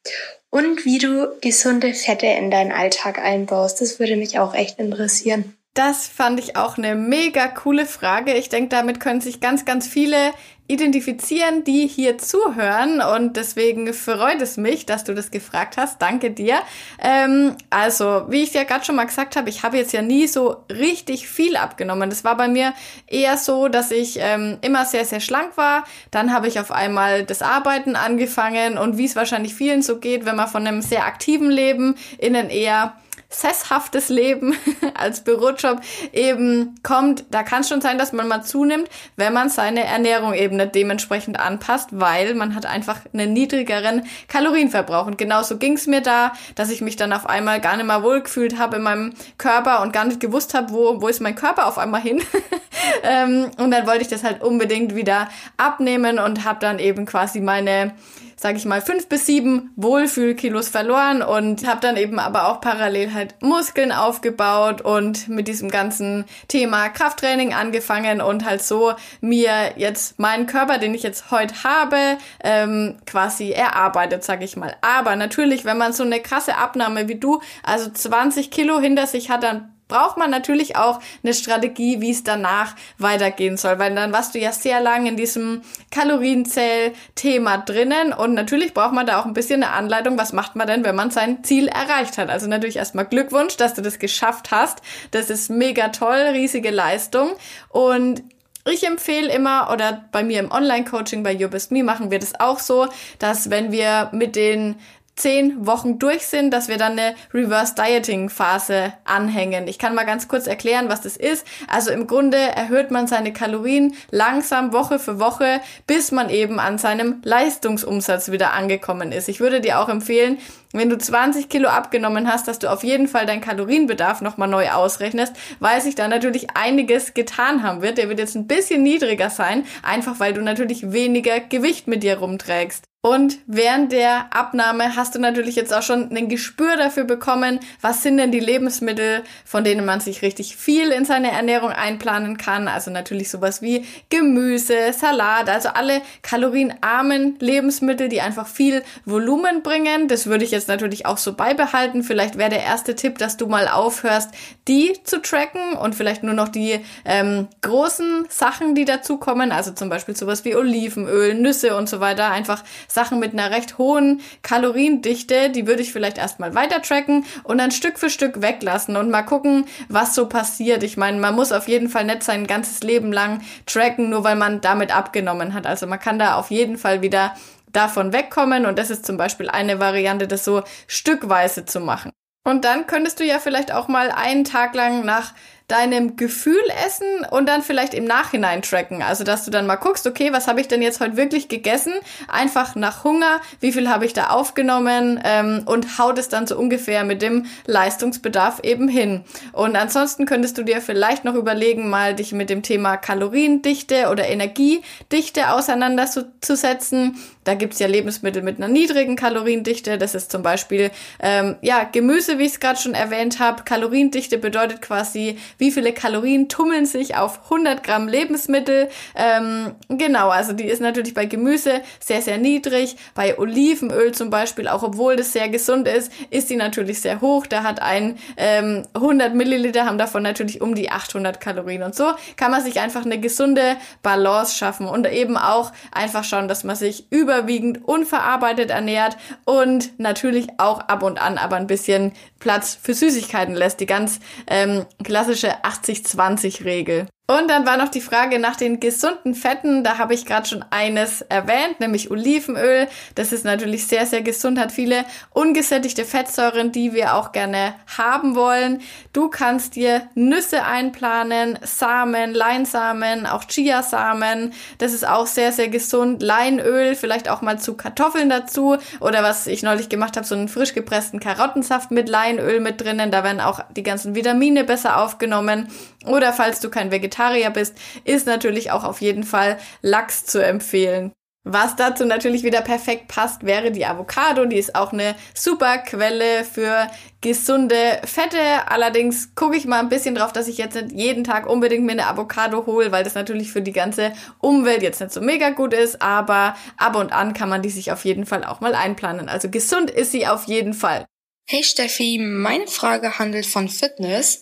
Und 0.50 0.84
wie 0.84 0.98
du 0.98 1.32
gesunde 1.40 1.94
Fette 1.94 2.26
in 2.26 2.50
deinen 2.50 2.70
Alltag 2.70 3.18
einbaust, 3.18 3.80
das 3.80 3.98
würde 3.98 4.16
mich 4.16 4.38
auch 4.38 4.54
echt 4.54 4.78
interessieren. 4.78 5.56
Das 5.74 6.06
fand 6.06 6.38
ich 6.38 6.56
auch 6.56 6.78
eine 6.78 6.94
mega 6.94 7.48
coole 7.48 7.86
Frage. 7.86 8.34
Ich 8.34 8.48
denke, 8.48 8.68
damit 8.68 9.00
können 9.00 9.20
sich 9.20 9.40
ganz, 9.40 9.64
ganz 9.64 9.88
viele 9.88 10.30
identifizieren, 10.66 11.62
die 11.64 11.86
hier 11.86 12.16
zuhören. 12.16 13.02
Und 13.02 13.36
deswegen 13.36 13.92
freut 13.92 14.40
es 14.40 14.56
mich, 14.56 14.86
dass 14.86 15.04
du 15.04 15.14
das 15.14 15.30
gefragt 15.30 15.76
hast. 15.76 16.00
Danke 16.00 16.30
dir. 16.30 16.60
Ähm, 17.02 17.54
also, 17.68 18.24
wie 18.28 18.42
ich 18.42 18.54
ja 18.54 18.64
gerade 18.64 18.84
schon 18.84 18.96
mal 18.96 19.04
gesagt 19.04 19.36
habe, 19.36 19.50
ich 19.50 19.62
habe 19.62 19.76
jetzt 19.76 19.92
ja 19.92 20.00
nie 20.00 20.26
so 20.26 20.64
richtig 20.70 21.28
viel 21.28 21.56
abgenommen. 21.56 22.08
Das 22.08 22.24
war 22.24 22.36
bei 22.36 22.48
mir 22.48 22.72
eher 23.06 23.36
so, 23.36 23.68
dass 23.68 23.90
ich 23.90 24.18
ähm, 24.20 24.56
immer 24.62 24.86
sehr, 24.86 25.04
sehr 25.04 25.20
schlank 25.20 25.56
war. 25.56 25.84
Dann 26.10 26.32
habe 26.32 26.48
ich 26.48 26.58
auf 26.58 26.70
einmal 26.70 27.24
das 27.24 27.42
Arbeiten 27.42 27.94
angefangen 27.94 28.78
und 28.78 28.96
wie 28.96 29.04
es 29.04 29.16
wahrscheinlich 29.16 29.54
vielen 29.54 29.82
so 29.82 29.98
geht, 29.98 30.24
wenn 30.24 30.36
man 30.36 30.48
von 30.48 30.66
einem 30.66 30.80
sehr 30.80 31.04
aktiven 31.04 31.50
Leben 31.50 31.94
in 32.16 32.34
ein 32.34 32.48
eher 32.48 32.94
sesshaftes 33.34 34.08
Leben 34.08 34.54
als 34.94 35.22
Bürojob 35.22 35.80
eben 36.12 36.76
kommt, 36.82 37.24
da 37.30 37.42
kann 37.42 37.62
es 37.62 37.68
schon 37.68 37.80
sein, 37.80 37.98
dass 37.98 38.12
man 38.12 38.28
mal 38.28 38.42
zunimmt, 38.42 38.88
wenn 39.16 39.32
man 39.32 39.48
seine 39.48 39.84
Ernährung 39.84 40.34
eben 40.34 40.56
nicht 40.56 40.74
dementsprechend 40.74 41.38
anpasst, 41.38 41.88
weil 41.92 42.34
man 42.34 42.54
hat 42.54 42.66
einfach 42.66 43.00
einen 43.12 43.32
niedrigeren 43.32 44.04
Kalorienverbrauch. 44.28 45.06
Und 45.06 45.18
genauso 45.18 45.58
ging 45.58 45.74
es 45.74 45.86
mir 45.86 46.00
da, 46.00 46.32
dass 46.54 46.70
ich 46.70 46.80
mich 46.80 46.96
dann 46.96 47.12
auf 47.12 47.26
einmal 47.26 47.60
gar 47.60 47.76
nicht 47.76 47.86
mehr 47.86 48.02
wohlgefühlt 48.02 48.58
habe 48.58 48.76
in 48.76 48.82
meinem 48.82 49.14
Körper 49.38 49.82
und 49.82 49.92
gar 49.92 50.04
nicht 50.04 50.20
gewusst 50.20 50.54
habe, 50.54 50.72
wo, 50.72 51.00
wo 51.00 51.08
ist 51.08 51.20
mein 51.20 51.34
Körper 51.34 51.66
auf 51.66 51.78
einmal 51.78 52.00
hin. 52.00 52.22
ähm, 53.02 53.50
und 53.58 53.70
dann 53.70 53.86
wollte 53.86 54.02
ich 54.02 54.08
das 54.08 54.24
halt 54.24 54.42
unbedingt 54.42 54.94
wieder 54.94 55.28
abnehmen 55.56 56.18
und 56.18 56.44
habe 56.44 56.60
dann 56.60 56.78
eben 56.78 57.06
quasi 57.06 57.40
meine 57.40 57.94
sage 58.36 58.56
ich 58.56 58.64
mal, 58.64 58.80
fünf 58.80 59.08
bis 59.08 59.26
sieben 59.26 59.72
Wohlfühlkilos 59.76 60.68
verloren 60.68 61.22
und 61.22 61.66
habe 61.66 61.80
dann 61.80 61.96
eben 61.96 62.18
aber 62.18 62.48
auch 62.48 62.60
parallel 62.60 63.12
halt 63.14 63.34
Muskeln 63.40 63.92
aufgebaut 63.92 64.80
und 64.80 65.28
mit 65.28 65.48
diesem 65.48 65.70
ganzen 65.70 66.24
Thema 66.48 66.88
Krafttraining 66.88 67.54
angefangen 67.54 68.20
und 68.20 68.44
halt 68.44 68.62
so 68.62 68.94
mir 69.20 69.72
jetzt 69.76 70.18
meinen 70.18 70.46
Körper, 70.46 70.78
den 70.78 70.94
ich 70.94 71.02
jetzt 71.02 71.30
heute 71.30 71.64
habe, 71.64 72.18
ähm, 72.42 72.96
quasi 73.06 73.50
erarbeitet, 73.50 74.24
sage 74.24 74.44
ich 74.44 74.56
mal. 74.56 74.74
Aber 74.80 75.16
natürlich, 75.16 75.64
wenn 75.64 75.78
man 75.78 75.92
so 75.92 76.02
eine 76.02 76.20
krasse 76.20 76.56
Abnahme 76.56 77.08
wie 77.08 77.16
du, 77.16 77.40
also 77.62 77.90
20 77.90 78.50
Kilo 78.50 78.80
hinter 78.80 79.06
sich 79.06 79.30
hat, 79.30 79.42
dann 79.42 79.73
braucht 79.94 80.16
man 80.16 80.28
natürlich 80.28 80.74
auch 80.74 80.98
eine 81.22 81.34
Strategie, 81.34 82.00
wie 82.00 82.10
es 82.10 82.24
danach 82.24 82.74
weitergehen 82.98 83.56
soll, 83.56 83.78
weil 83.78 83.94
dann 83.94 84.12
warst 84.12 84.34
du 84.34 84.40
ja 84.40 84.50
sehr 84.50 84.80
lang 84.80 85.06
in 85.06 85.16
diesem 85.16 85.62
Kalorienzähl-Thema 85.92 87.58
drinnen 87.58 88.12
und 88.12 88.34
natürlich 88.34 88.74
braucht 88.74 88.92
man 88.92 89.06
da 89.06 89.20
auch 89.20 89.24
ein 89.24 89.34
bisschen 89.34 89.62
eine 89.62 89.72
Anleitung, 89.72 90.18
was 90.18 90.32
macht 90.32 90.56
man 90.56 90.66
denn, 90.66 90.82
wenn 90.82 90.96
man 90.96 91.12
sein 91.12 91.44
Ziel 91.44 91.68
erreicht 91.68 92.18
hat. 92.18 92.28
Also 92.28 92.48
natürlich 92.48 92.76
erstmal 92.76 93.04
Glückwunsch, 93.04 93.56
dass 93.56 93.74
du 93.74 93.82
das 93.82 94.00
geschafft 94.00 94.50
hast. 94.50 94.80
Das 95.12 95.30
ist 95.30 95.48
mega 95.48 95.90
toll, 95.90 96.30
riesige 96.32 96.72
Leistung 96.72 97.30
und 97.68 98.24
ich 98.66 98.84
empfehle 98.84 99.32
immer, 99.32 99.70
oder 99.72 100.06
bei 100.10 100.24
mir 100.24 100.40
im 100.40 100.50
Online-Coaching 100.50 101.22
bei 101.22 101.32
You 101.32 101.48
Best 101.48 101.70
Me 101.70 101.84
machen 101.84 102.10
wir 102.10 102.18
das 102.18 102.40
auch 102.40 102.58
so, 102.58 102.88
dass 103.20 103.50
wenn 103.50 103.70
wir 103.70 104.08
mit 104.12 104.34
den 104.34 104.76
zehn 105.16 105.66
Wochen 105.66 105.98
durch 105.98 106.26
sind, 106.26 106.50
dass 106.50 106.68
wir 106.68 106.76
dann 106.76 106.92
eine 106.92 107.14
Reverse 107.32 107.74
Dieting 107.74 108.28
Phase 108.28 108.92
anhängen. 109.04 109.68
Ich 109.68 109.78
kann 109.78 109.94
mal 109.94 110.04
ganz 110.04 110.28
kurz 110.28 110.46
erklären, 110.46 110.88
was 110.88 111.02
das 111.02 111.16
ist. 111.16 111.46
Also 111.68 111.90
im 111.90 112.06
Grunde 112.06 112.36
erhöht 112.36 112.90
man 112.90 113.06
seine 113.06 113.32
Kalorien 113.32 113.94
langsam 114.10 114.72
Woche 114.72 114.98
für 114.98 115.20
Woche, 115.20 115.60
bis 115.86 116.10
man 116.10 116.30
eben 116.30 116.58
an 116.58 116.78
seinem 116.78 117.20
Leistungsumsatz 117.22 118.30
wieder 118.30 118.52
angekommen 118.52 119.12
ist. 119.12 119.28
Ich 119.28 119.40
würde 119.40 119.60
dir 119.60 119.80
auch 119.80 119.88
empfehlen, 119.88 120.38
wenn 120.72 120.90
du 120.90 120.98
20 120.98 121.48
Kilo 121.48 121.68
abgenommen 121.68 122.30
hast, 122.30 122.48
dass 122.48 122.58
du 122.58 122.68
auf 122.68 122.82
jeden 122.82 123.06
Fall 123.06 123.26
deinen 123.26 123.40
Kalorienbedarf 123.40 124.20
nochmal 124.20 124.48
neu 124.48 124.70
ausrechnest, 124.70 125.34
weil 125.60 125.80
sich 125.80 125.94
da 125.94 126.08
natürlich 126.08 126.56
einiges 126.56 127.14
getan 127.14 127.62
haben 127.62 127.80
wird. 127.80 127.98
Der 127.98 128.08
wird 128.08 128.18
jetzt 128.18 128.34
ein 128.34 128.48
bisschen 128.48 128.82
niedriger 128.82 129.30
sein, 129.30 129.64
einfach 129.84 130.18
weil 130.18 130.34
du 130.34 130.42
natürlich 130.42 130.90
weniger 130.90 131.38
Gewicht 131.38 131.86
mit 131.86 132.02
dir 132.02 132.18
rumträgst. 132.18 132.93
Und 133.06 133.36
während 133.46 133.92
der 133.92 134.34
Abnahme 134.34 134.96
hast 134.96 135.14
du 135.14 135.18
natürlich 135.18 135.56
jetzt 135.56 135.74
auch 135.74 135.82
schon 135.82 136.10
ein 136.10 136.30
Gespür 136.30 136.78
dafür 136.78 137.04
bekommen, 137.04 137.60
was 137.82 138.02
sind 138.02 138.16
denn 138.16 138.32
die 138.32 138.40
Lebensmittel, 138.40 139.22
von 139.44 139.62
denen 139.62 139.84
man 139.84 140.00
sich 140.00 140.22
richtig 140.22 140.56
viel 140.56 140.88
in 140.88 141.04
seine 141.04 141.30
Ernährung 141.30 141.68
einplanen 141.68 142.38
kann. 142.38 142.66
Also 142.66 142.90
natürlich 142.90 143.28
sowas 143.28 143.60
wie 143.60 143.84
Gemüse, 144.08 144.94
Salat, 144.98 145.50
also 145.50 145.68
alle 145.68 146.00
kalorienarmen 146.22 147.36
Lebensmittel, 147.40 148.08
die 148.08 148.22
einfach 148.22 148.46
viel 148.46 148.82
Volumen 149.04 149.62
bringen. 149.62 150.08
Das 150.08 150.26
würde 150.26 150.44
ich 150.44 150.50
jetzt 150.50 150.68
natürlich 150.68 151.04
auch 151.04 151.18
so 151.18 151.34
beibehalten. 151.34 152.04
Vielleicht 152.04 152.38
wäre 152.38 152.48
der 152.48 152.62
erste 152.62 152.94
Tipp, 152.94 153.18
dass 153.18 153.36
du 153.36 153.48
mal 153.48 153.68
aufhörst, 153.68 154.30
die 154.66 154.94
zu 155.04 155.20
tracken 155.20 155.74
und 155.74 155.94
vielleicht 155.94 156.22
nur 156.22 156.32
noch 156.32 156.48
die 156.48 156.80
ähm, 157.04 157.48
großen 157.60 158.24
Sachen, 158.30 158.74
die 158.74 158.86
dazukommen. 158.86 159.52
Also 159.52 159.72
zum 159.72 159.90
Beispiel 159.90 160.16
sowas 160.16 160.46
wie 160.46 160.56
Olivenöl, 160.56 161.34
Nüsse 161.34 161.76
und 161.76 161.86
so 161.86 162.00
weiter. 162.00 162.30
Einfach 162.30 162.64
Sachen 162.94 163.18
mit 163.18 163.32
einer 163.32 163.50
recht 163.50 163.76
hohen 163.76 164.20
Kaloriendichte, 164.42 165.50
die 165.50 165.66
würde 165.66 165.82
ich 165.82 165.92
vielleicht 165.92 166.16
erstmal 166.16 166.54
weiter 166.54 166.80
tracken 166.80 167.26
und 167.42 167.58
dann 167.58 167.72
Stück 167.72 167.98
für 167.98 168.08
Stück 168.08 168.40
weglassen 168.40 168.96
und 168.96 169.10
mal 169.10 169.22
gucken, 169.22 169.66
was 169.88 170.14
so 170.14 170.28
passiert. 170.28 170.84
Ich 170.84 170.96
meine, 170.96 171.18
man 171.18 171.34
muss 171.34 171.50
auf 171.50 171.66
jeden 171.66 171.88
Fall 171.88 172.04
nicht 172.04 172.22
sein 172.22 172.46
ganzes 172.46 172.82
Leben 172.84 173.12
lang 173.12 173.42
tracken, 173.66 174.10
nur 174.10 174.22
weil 174.22 174.36
man 174.36 174.60
damit 174.60 174.94
abgenommen 174.94 175.54
hat. 175.54 175.66
Also 175.66 175.88
man 175.88 175.98
kann 175.98 176.20
da 176.20 176.36
auf 176.36 176.52
jeden 176.52 176.78
Fall 176.78 177.02
wieder 177.02 177.34
davon 177.72 178.12
wegkommen 178.12 178.64
und 178.64 178.78
das 178.78 178.90
ist 178.90 179.04
zum 179.04 179.16
Beispiel 179.16 179.50
eine 179.50 179.80
Variante, 179.80 180.28
das 180.28 180.44
so 180.44 180.62
stückweise 180.86 181.64
zu 181.64 181.80
machen. 181.80 182.12
Und 182.46 182.64
dann 182.64 182.86
könntest 182.86 183.18
du 183.18 183.24
ja 183.24 183.40
vielleicht 183.40 183.72
auch 183.72 183.88
mal 183.88 184.10
einen 184.10 184.44
Tag 184.44 184.74
lang 184.74 185.04
nach 185.04 185.32
deinem 185.68 186.16
Gefühl 186.16 186.60
essen 186.84 187.06
und 187.30 187.48
dann 187.48 187.62
vielleicht 187.62 187.94
im 187.94 188.04
Nachhinein 188.04 188.60
tracken. 188.60 189.02
Also, 189.02 189.24
dass 189.24 189.46
du 189.46 189.50
dann 189.50 189.66
mal 189.66 189.76
guckst, 189.76 190.06
okay, 190.06 190.30
was 190.32 190.46
habe 190.46 190.60
ich 190.60 190.68
denn 190.68 190.82
jetzt 190.82 191.00
heute 191.00 191.16
wirklich 191.16 191.48
gegessen? 191.48 191.94
Einfach 192.28 192.74
nach 192.74 193.04
Hunger, 193.04 193.40
wie 193.60 193.72
viel 193.72 193.88
habe 193.88 194.04
ich 194.04 194.12
da 194.12 194.28
aufgenommen 194.28 195.18
ähm, 195.24 195.62
und 195.64 195.98
haut 195.98 196.18
es 196.18 196.28
dann 196.28 196.46
so 196.46 196.58
ungefähr 196.58 197.04
mit 197.04 197.22
dem 197.22 197.46
Leistungsbedarf 197.66 198.60
eben 198.62 198.88
hin. 198.88 199.24
Und 199.52 199.76
ansonsten 199.76 200.26
könntest 200.26 200.58
du 200.58 200.64
dir 200.64 200.82
vielleicht 200.82 201.24
noch 201.24 201.34
überlegen, 201.34 201.88
mal 201.88 202.14
dich 202.14 202.32
mit 202.32 202.50
dem 202.50 202.62
Thema 202.62 202.98
Kaloriendichte 202.98 204.10
oder 204.10 204.28
Energiedichte 204.28 205.50
auseinanderzusetzen. 205.50 207.16
Da 207.44 207.54
gibt's 207.54 207.78
ja 207.78 207.86
Lebensmittel 207.86 208.42
mit 208.42 208.56
einer 208.58 208.68
niedrigen 208.68 209.16
Kaloriendichte. 209.16 209.98
Das 209.98 210.14
ist 210.14 210.30
zum 210.30 210.42
Beispiel 210.42 210.90
ähm, 211.20 211.56
ja 211.60 211.84
Gemüse, 211.84 212.38
wie 212.38 212.44
ich 212.44 212.52
es 212.52 212.60
gerade 212.60 212.80
schon 212.80 212.94
erwähnt 212.94 213.38
habe. 213.38 213.64
Kaloriendichte 213.64 214.38
bedeutet 214.38 214.82
quasi, 214.82 215.38
wie 215.58 215.70
viele 215.70 215.92
Kalorien 215.92 216.48
tummeln 216.48 216.86
sich 216.86 217.16
auf 217.16 217.44
100 217.44 217.82
Gramm 217.82 218.08
Lebensmittel. 218.08 218.88
Ähm, 219.14 219.74
genau, 219.88 220.28
also 220.28 220.52
die 220.52 220.64
ist 220.64 220.80
natürlich 220.80 221.14
bei 221.14 221.26
Gemüse 221.26 221.82
sehr, 222.00 222.22
sehr 222.22 222.38
niedrig. 222.38 222.96
Bei 223.14 223.38
Olivenöl 223.38 224.12
zum 224.12 224.30
Beispiel, 224.30 224.68
auch 224.68 224.82
obwohl 224.82 225.16
das 225.16 225.32
sehr 225.32 225.48
gesund 225.48 225.88
ist, 225.88 226.12
ist 226.30 226.50
die 226.50 226.56
natürlich 226.56 227.00
sehr 227.00 227.20
hoch. 227.20 227.46
Da 227.46 227.62
hat 227.62 227.80
ein 227.80 228.18
ähm, 228.36 228.84
100 228.94 229.34
Milliliter, 229.34 229.86
haben 229.86 229.98
davon 229.98 230.22
natürlich 230.22 230.60
um 230.60 230.74
die 230.74 230.90
800 230.90 231.40
Kalorien. 231.40 231.82
Und 231.82 231.94
so 231.94 232.12
kann 232.36 232.50
man 232.50 232.62
sich 232.62 232.80
einfach 232.80 233.04
eine 233.04 233.18
gesunde 233.18 233.76
Balance 234.02 234.56
schaffen 234.56 234.86
und 234.86 235.06
eben 235.06 235.36
auch 235.36 235.72
einfach 235.92 236.24
schauen, 236.24 236.48
dass 236.48 236.64
man 236.64 236.76
sich 236.76 237.06
überwiegend 237.10 237.84
unverarbeitet 237.84 238.70
ernährt 238.70 239.16
und 239.44 239.98
natürlich 239.98 240.48
auch 240.58 240.80
ab 240.80 241.02
und 241.02 241.20
an 241.20 241.38
aber 241.38 241.56
ein 241.56 241.66
bisschen 241.66 242.12
Platz 242.38 242.78
für 242.80 242.94
Süßigkeiten 242.94 243.54
lässt. 243.54 243.80
Die 243.80 243.86
ganz 243.86 244.20
ähm, 244.46 244.84
klassische 245.02 245.43
80-20-Regel. 245.48 247.06
Und 247.26 247.48
dann 247.48 247.64
war 247.64 247.78
noch 247.78 247.88
die 247.88 248.02
Frage 248.02 248.38
nach 248.38 248.54
den 248.54 248.80
gesunden 248.80 249.34
Fetten. 249.34 249.82
Da 249.82 249.96
habe 249.96 250.12
ich 250.12 250.26
gerade 250.26 250.46
schon 250.46 250.62
eines 250.68 251.22
erwähnt, 251.22 251.80
nämlich 251.80 252.10
Olivenöl. 252.10 252.86
Das 253.14 253.32
ist 253.32 253.46
natürlich 253.46 253.86
sehr, 253.86 254.04
sehr 254.04 254.20
gesund, 254.20 254.58
hat 254.58 254.72
viele 254.72 255.06
ungesättigte 255.30 256.04
Fettsäuren, 256.04 256.70
die 256.70 256.92
wir 256.92 257.14
auch 257.14 257.32
gerne 257.32 257.76
haben 257.96 258.34
wollen. 258.34 258.82
Du 259.14 259.30
kannst 259.30 259.74
dir 259.74 260.06
Nüsse 260.14 260.64
einplanen, 260.64 261.58
Samen, 261.62 262.34
Leinsamen, 262.34 263.24
auch 263.24 263.44
Chiasamen. 263.44 264.52
Das 264.76 264.92
ist 264.92 265.08
auch 265.08 265.26
sehr, 265.26 265.50
sehr 265.52 265.68
gesund. 265.68 266.22
Leinöl, 266.22 266.94
vielleicht 266.94 267.30
auch 267.30 267.40
mal 267.40 267.58
zu 267.58 267.74
Kartoffeln 267.74 268.28
dazu. 268.28 268.76
Oder 269.00 269.22
was 269.22 269.46
ich 269.46 269.62
neulich 269.62 269.88
gemacht 269.88 270.18
habe, 270.18 270.26
so 270.26 270.34
einen 270.34 270.48
frisch 270.48 270.74
gepressten 270.74 271.20
Karottensaft 271.20 271.90
mit 271.90 272.10
Leinöl 272.10 272.60
mit 272.60 272.82
drinnen. 272.82 273.10
Da 273.10 273.24
werden 273.24 273.40
auch 273.40 273.60
die 273.74 273.82
ganzen 273.82 274.14
Vitamine 274.14 274.64
besser 274.64 275.00
aufgenommen. 275.00 275.68
Oder 276.04 276.34
falls 276.34 276.60
du 276.60 276.68
kein 276.68 276.90
Vegetarier 276.90 277.13
Vegetarier 277.14 277.50
bist, 277.50 277.74
ist 278.04 278.26
natürlich 278.26 278.70
auch 278.70 278.84
auf 278.84 279.00
jeden 279.00 279.24
Fall 279.24 279.58
Lachs 279.82 280.24
zu 280.24 280.44
empfehlen. 280.44 281.12
Was 281.46 281.76
dazu 281.76 282.06
natürlich 282.06 282.42
wieder 282.42 282.62
perfekt 282.62 283.06
passt, 283.08 283.44
wäre 283.44 283.70
die 283.70 283.84
Avocado. 283.84 284.46
Die 284.46 284.56
ist 284.56 284.74
auch 284.74 284.94
eine 284.94 285.14
super 285.34 285.76
Quelle 285.76 286.42
für 286.42 286.86
gesunde 287.20 288.00
Fette. 288.06 288.66
Allerdings 288.66 289.34
gucke 289.34 289.54
ich 289.54 289.66
mal 289.66 289.80
ein 289.80 289.90
bisschen 289.90 290.14
drauf, 290.14 290.32
dass 290.32 290.48
ich 290.48 290.56
jetzt 290.56 290.74
nicht 290.74 290.92
jeden 290.92 291.22
Tag 291.22 291.46
unbedingt 291.46 291.84
mir 291.84 291.92
eine 291.92 292.06
Avocado 292.06 292.64
hole, 292.64 292.92
weil 292.92 293.04
das 293.04 293.14
natürlich 293.14 293.52
für 293.52 293.60
die 293.60 293.72
ganze 293.72 294.14
Umwelt 294.38 294.82
jetzt 294.82 295.02
nicht 295.02 295.12
so 295.12 295.20
mega 295.20 295.50
gut 295.50 295.74
ist. 295.74 296.00
Aber 296.00 296.56
ab 296.78 296.96
und 296.96 297.12
an 297.12 297.34
kann 297.34 297.50
man 297.50 297.60
die 297.60 297.68
sich 297.68 297.92
auf 297.92 298.06
jeden 298.06 298.24
Fall 298.24 298.42
auch 298.42 298.62
mal 298.62 298.74
einplanen. 298.74 299.28
Also 299.28 299.50
gesund 299.50 299.90
ist 299.90 300.12
sie 300.12 300.26
auf 300.26 300.44
jeden 300.44 300.72
Fall. 300.72 301.04
Hey 301.46 301.62
Steffi, 301.62 302.18
meine 302.18 302.68
Frage 302.68 303.18
handelt 303.18 303.44
von 303.44 303.68
Fitness. 303.68 304.40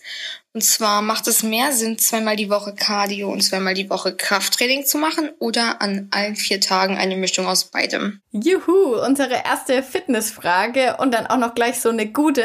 Und 0.54 0.62
zwar 0.62 1.00
macht 1.00 1.26
es 1.28 1.42
mehr 1.42 1.72
Sinn, 1.72 1.98
zweimal 1.98 2.36
die 2.36 2.50
Woche 2.50 2.74
Cardio 2.74 3.30
und 3.30 3.40
zweimal 3.40 3.72
die 3.72 3.88
Woche 3.88 4.14
Krafttraining 4.14 4.84
zu 4.84 4.98
machen 4.98 5.30
oder 5.38 5.80
an 5.80 6.08
allen 6.10 6.36
vier 6.36 6.60
Tagen 6.60 6.98
eine 6.98 7.16
Mischung 7.16 7.46
aus 7.46 7.64
beidem? 7.64 8.20
Juhu, 8.32 8.96
unsere 9.02 9.42
erste 9.44 9.82
Fitnessfrage 9.82 10.98
und 10.98 11.14
dann 11.14 11.26
auch 11.26 11.38
noch 11.38 11.54
gleich 11.54 11.80
so 11.80 11.88
eine 11.88 12.06
gute. 12.06 12.44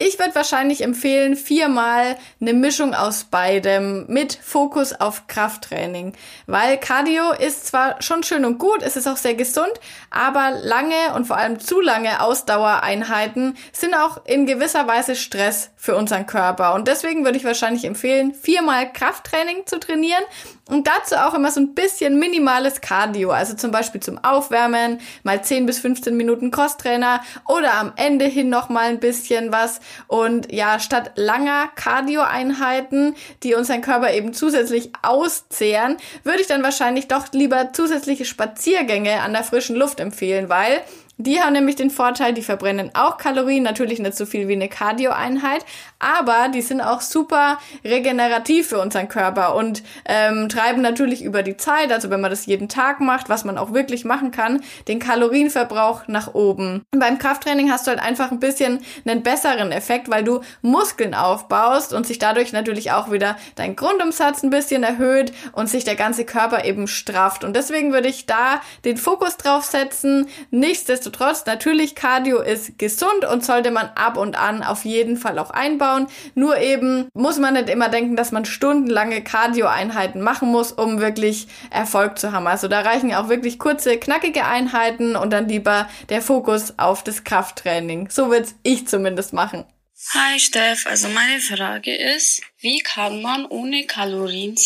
Ich 0.00 0.16
würde 0.20 0.36
wahrscheinlich 0.36 0.82
empfehlen, 0.84 1.34
viermal 1.34 2.16
eine 2.40 2.52
Mischung 2.52 2.94
aus 2.94 3.24
beidem 3.24 4.06
mit 4.06 4.32
Fokus 4.32 4.92
auf 4.92 5.26
Krafttraining. 5.26 6.12
Weil 6.46 6.78
Cardio 6.78 7.32
ist 7.32 7.66
zwar 7.66 8.00
schon 8.00 8.22
schön 8.22 8.44
und 8.44 8.58
gut, 8.58 8.84
es 8.84 8.96
ist 8.96 9.08
auch 9.08 9.16
sehr 9.16 9.34
gesund, 9.34 9.72
aber 10.10 10.52
lange 10.52 11.14
und 11.16 11.26
vor 11.26 11.36
allem 11.36 11.58
zu 11.58 11.80
lange 11.80 12.22
Ausdauereinheiten 12.22 13.56
sind 13.72 13.92
auch 13.96 14.24
in 14.24 14.46
gewisser 14.46 14.86
Weise 14.86 15.16
Stress 15.16 15.70
für 15.74 15.96
unseren 15.96 16.26
Körper. 16.26 16.74
Und 16.74 16.86
deswegen 16.86 17.24
würde 17.24 17.38
ich 17.38 17.44
wahrscheinlich 17.44 17.84
empfehlen, 17.84 18.34
viermal 18.34 18.92
Krafttraining 18.92 19.66
zu 19.66 19.80
trainieren 19.80 20.22
und 20.68 20.86
dazu 20.86 21.16
auch 21.16 21.34
immer 21.34 21.50
so 21.50 21.60
ein 21.60 21.74
bisschen 21.74 22.18
minimales 22.18 22.80
Cardio, 22.80 23.30
also 23.30 23.54
zum 23.54 23.70
Beispiel 23.70 24.00
zum 24.00 24.22
Aufwärmen, 24.22 25.00
mal 25.22 25.42
10 25.42 25.66
bis 25.66 25.78
15 25.80 26.16
Minuten 26.16 26.50
Crosstrainer 26.50 27.22
oder 27.46 27.74
am 27.74 27.92
Ende 27.96 28.26
hin 28.26 28.48
noch 28.48 28.68
mal 28.68 28.88
ein 28.88 29.00
bisschen 29.00 29.50
was. 29.50 29.80
Und 30.06 30.52
ja, 30.52 30.78
statt 30.78 31.12
langer 31.16 31.68
Cardio-Einheiten, 31.74 33.14
die 33.42 33.54
unseren 33.54 33.80
Körper 33.80 34.12
eben 34.12 34.32
zusätzlich 34.32 34.92
auszehren, 35.02 35.96
würde 36.22 36.40
ich 36.40 36.46
dann 36.46 36.62
wahrscheinlich 36.62 37.08
doch 37.08 37.32
lieber 37.32 37.72
zusätzliche 37.72 38.24
Spaziergänge 38.24 39.20
an 39.20 39.32
der 39.32 39.44
frischen 39.44 39.76
Luft 39.76 40.00
empfehlen, 40.00 40.48
weil 40.48 40.82
die 41.18 41.40
haben 41.40 41.52
nämlich 41.52 41.76
den 41.76 41.90
Vorteil, 41.90 42.32
die 42.32 42.42
verbrennen 42.42 42.92
auch 42.94 43.18
Kalorien, 43.18 43.64
natürlich 43.64 43.98
nicht 43.98 44.16
so 44.16 44.24
viel 44.24 44.46
wie 44.46 44.52
eine 44.52 44.68
Cardio-Einheit, 44.68 45.64
aber 45.98 46.48
die 46.48 46.62
sind 46.62 46.80
auch 46.80 47.00
super 47.00 47.58
regenerativ 47.84 48.68
für 48.68 48.80
unseren 48.80 49.08
Körper 49.08 49.56
und 49.56 49.82
ähm, 50.04 50.48
treiben 50.48 50.80
natürlich 50.80 51.24
über 51.24 51.42
die 51.42 51.56
Zeit, 51.56 51.90
also 51.90 52.08
wenn 52.10 52.20
man 52.20 52.30
das 52.30 52.46
jeden 52.46 52.68
Tag 52.68 53.00
macht, 53.00 53.28
was 53.28 53.44
man 53.44 53.58
auch 53.58 53.74
wirklich 53.74 54.04
machen 54.04 54.30
kann, 54.30 54.62
den 54.86 55.00
Kalorienverbrauch 55.00 56.06
nach 56.06 56.34
oben. 56.34 56.84
Beim 56.96 57.18
Krafttraining 57.18 57.72
hast 57.72 57.86
du 57.86 57.90
halt 57.90 58.00
einfach 58.00 58.30
ein 58.30 58.38
bisschen 58.38 58.78
einen 59.04 59.24
besseren 59.24 59.72
Effekt, 59.72 60.08
weil 60.08 60.22
du 60.22 60.40
Muskeln 60.62 61.14
aufbaust 61.14 61.92
und 61.92 62.06
sich 62.06 62.20
dadurch 62.20 62.52
natürlich 62.52 62.92
auch 62.92 63.10
wieder 63.10 63.36
dein 63.56 63.74
Grundumsatz 63.74 64.44
ein 64.44 64.50
bisschen 64.50 64.84
erhöht 64.84 65.32
und 65.50 65.68
sich 65.68 65.82
der 65.82 65.96
ganze 65.96 66.24
Körper 66.24 66.64
eben 66.64 66.86
strafft. 66.86 67.42
Und 67.42 67.56
deswegen 67.56 67.92
würde 67.92 68.08
ich 68.08 68.26
da 68.26 68.60
den 68.84 68.96
Fokus 68.96 69.36
drauf 69.36 69.64
setzen. 69.64 70.28
Nichtsdestotrotz, 70.50 71.07
natürlich 71.46 71.94
Cardio 71.94 72.40
ist 72.40 72.78
gesund 72.78 73.24
und 73.30 73.44
sollte 73.44 73.70
man 73.70 73.90
ab 73.94 74.16
und 74.16 74.38
an 74.38 74.62
auf 74.62 74.84
jeden 74.84 75.16
Fall 75.16 75.38
auch 75.38 75.50
einbauen. 75.50 76.06
Nur 76.34 76.58
eben 76.58 77.08
muss 77.14 77.38
man 77.38 77.54
nicht 77.54 77.68
immer 77.68 77.88
denken, 77.88 78.16
dass 78.16 78.32
man 78.32 78.44
stundenlange 78.44 79.22
Cardio-Einheiten 79.22 80.20
machen 80.20 80.50
muss, 80.50 80.72
um 80.72 81.00
wirklich 81.00 81.48
Erfolg 81.70 82.18
zu 82.18 82.32
haben. 82.32 82.46
Also 82.46 82.68
da 82.68 82.80
reichen 82.80 83.14
auch 83.14 83.28
wirklich 83.28 83.58
kurze, 83.58 83.96
knackige 83.98 84.44
Einheiten 84.44 85.16
und 85.16 85.32
dann 85.32 85.48
lieber 85.48 85.88
der 86.08 86.22
Fokus 86.22 86.74
auf 86.78 87.02
das 87.02 87.24
Krafttraining. 87.24 88.08
So 88.10 88.30
würde 88.30 88.48
ich 88.62 88.86
zumindest 88.88 89.32
machen. 89.32 89.64
Hi 90.14 90.38
Steff, 90.38 90.86
also 90.86 91.08
meine 91.08 91.40
Frage 91.40 91.94
ist, 91.94 92.42
wie 92.58 92.78
kann 92.78 93.20
man 93.20 93.46
ohne 93.46 93.84
Kalorien 93.86 94.56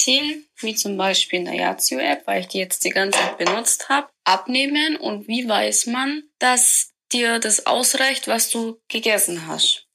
wie 0.61 0.75
zum 0.75 0.97
Beispiel 0.97 1.41
in 1.41 1.47
der 1.47 1.55
Yazio-App, 1.55 2.27
weil 2.27 2.43
ich 2.43 2.49
die 2.49 2.59
jetzt 2.59 2.85
die 2.85 2.91
ganze 2.91 3.19
Zeit 3.19 3.39
benutzt 3.39 3.89
habe, 3.89 4.09
abnehmen 4.25 4.97
und 4.97 5.27
wie 5.29 5.49
weiß 5.49 5.87
man, 5.87 6.23
dass 6.39 6.93
dir 7.13 7.39
das 7.39 7.67
ausreicht, 7.67 8.29
was 8.29 8.51
du 8.51 8.81
gegessen 8.89 9.47
hast? 9.47 9.89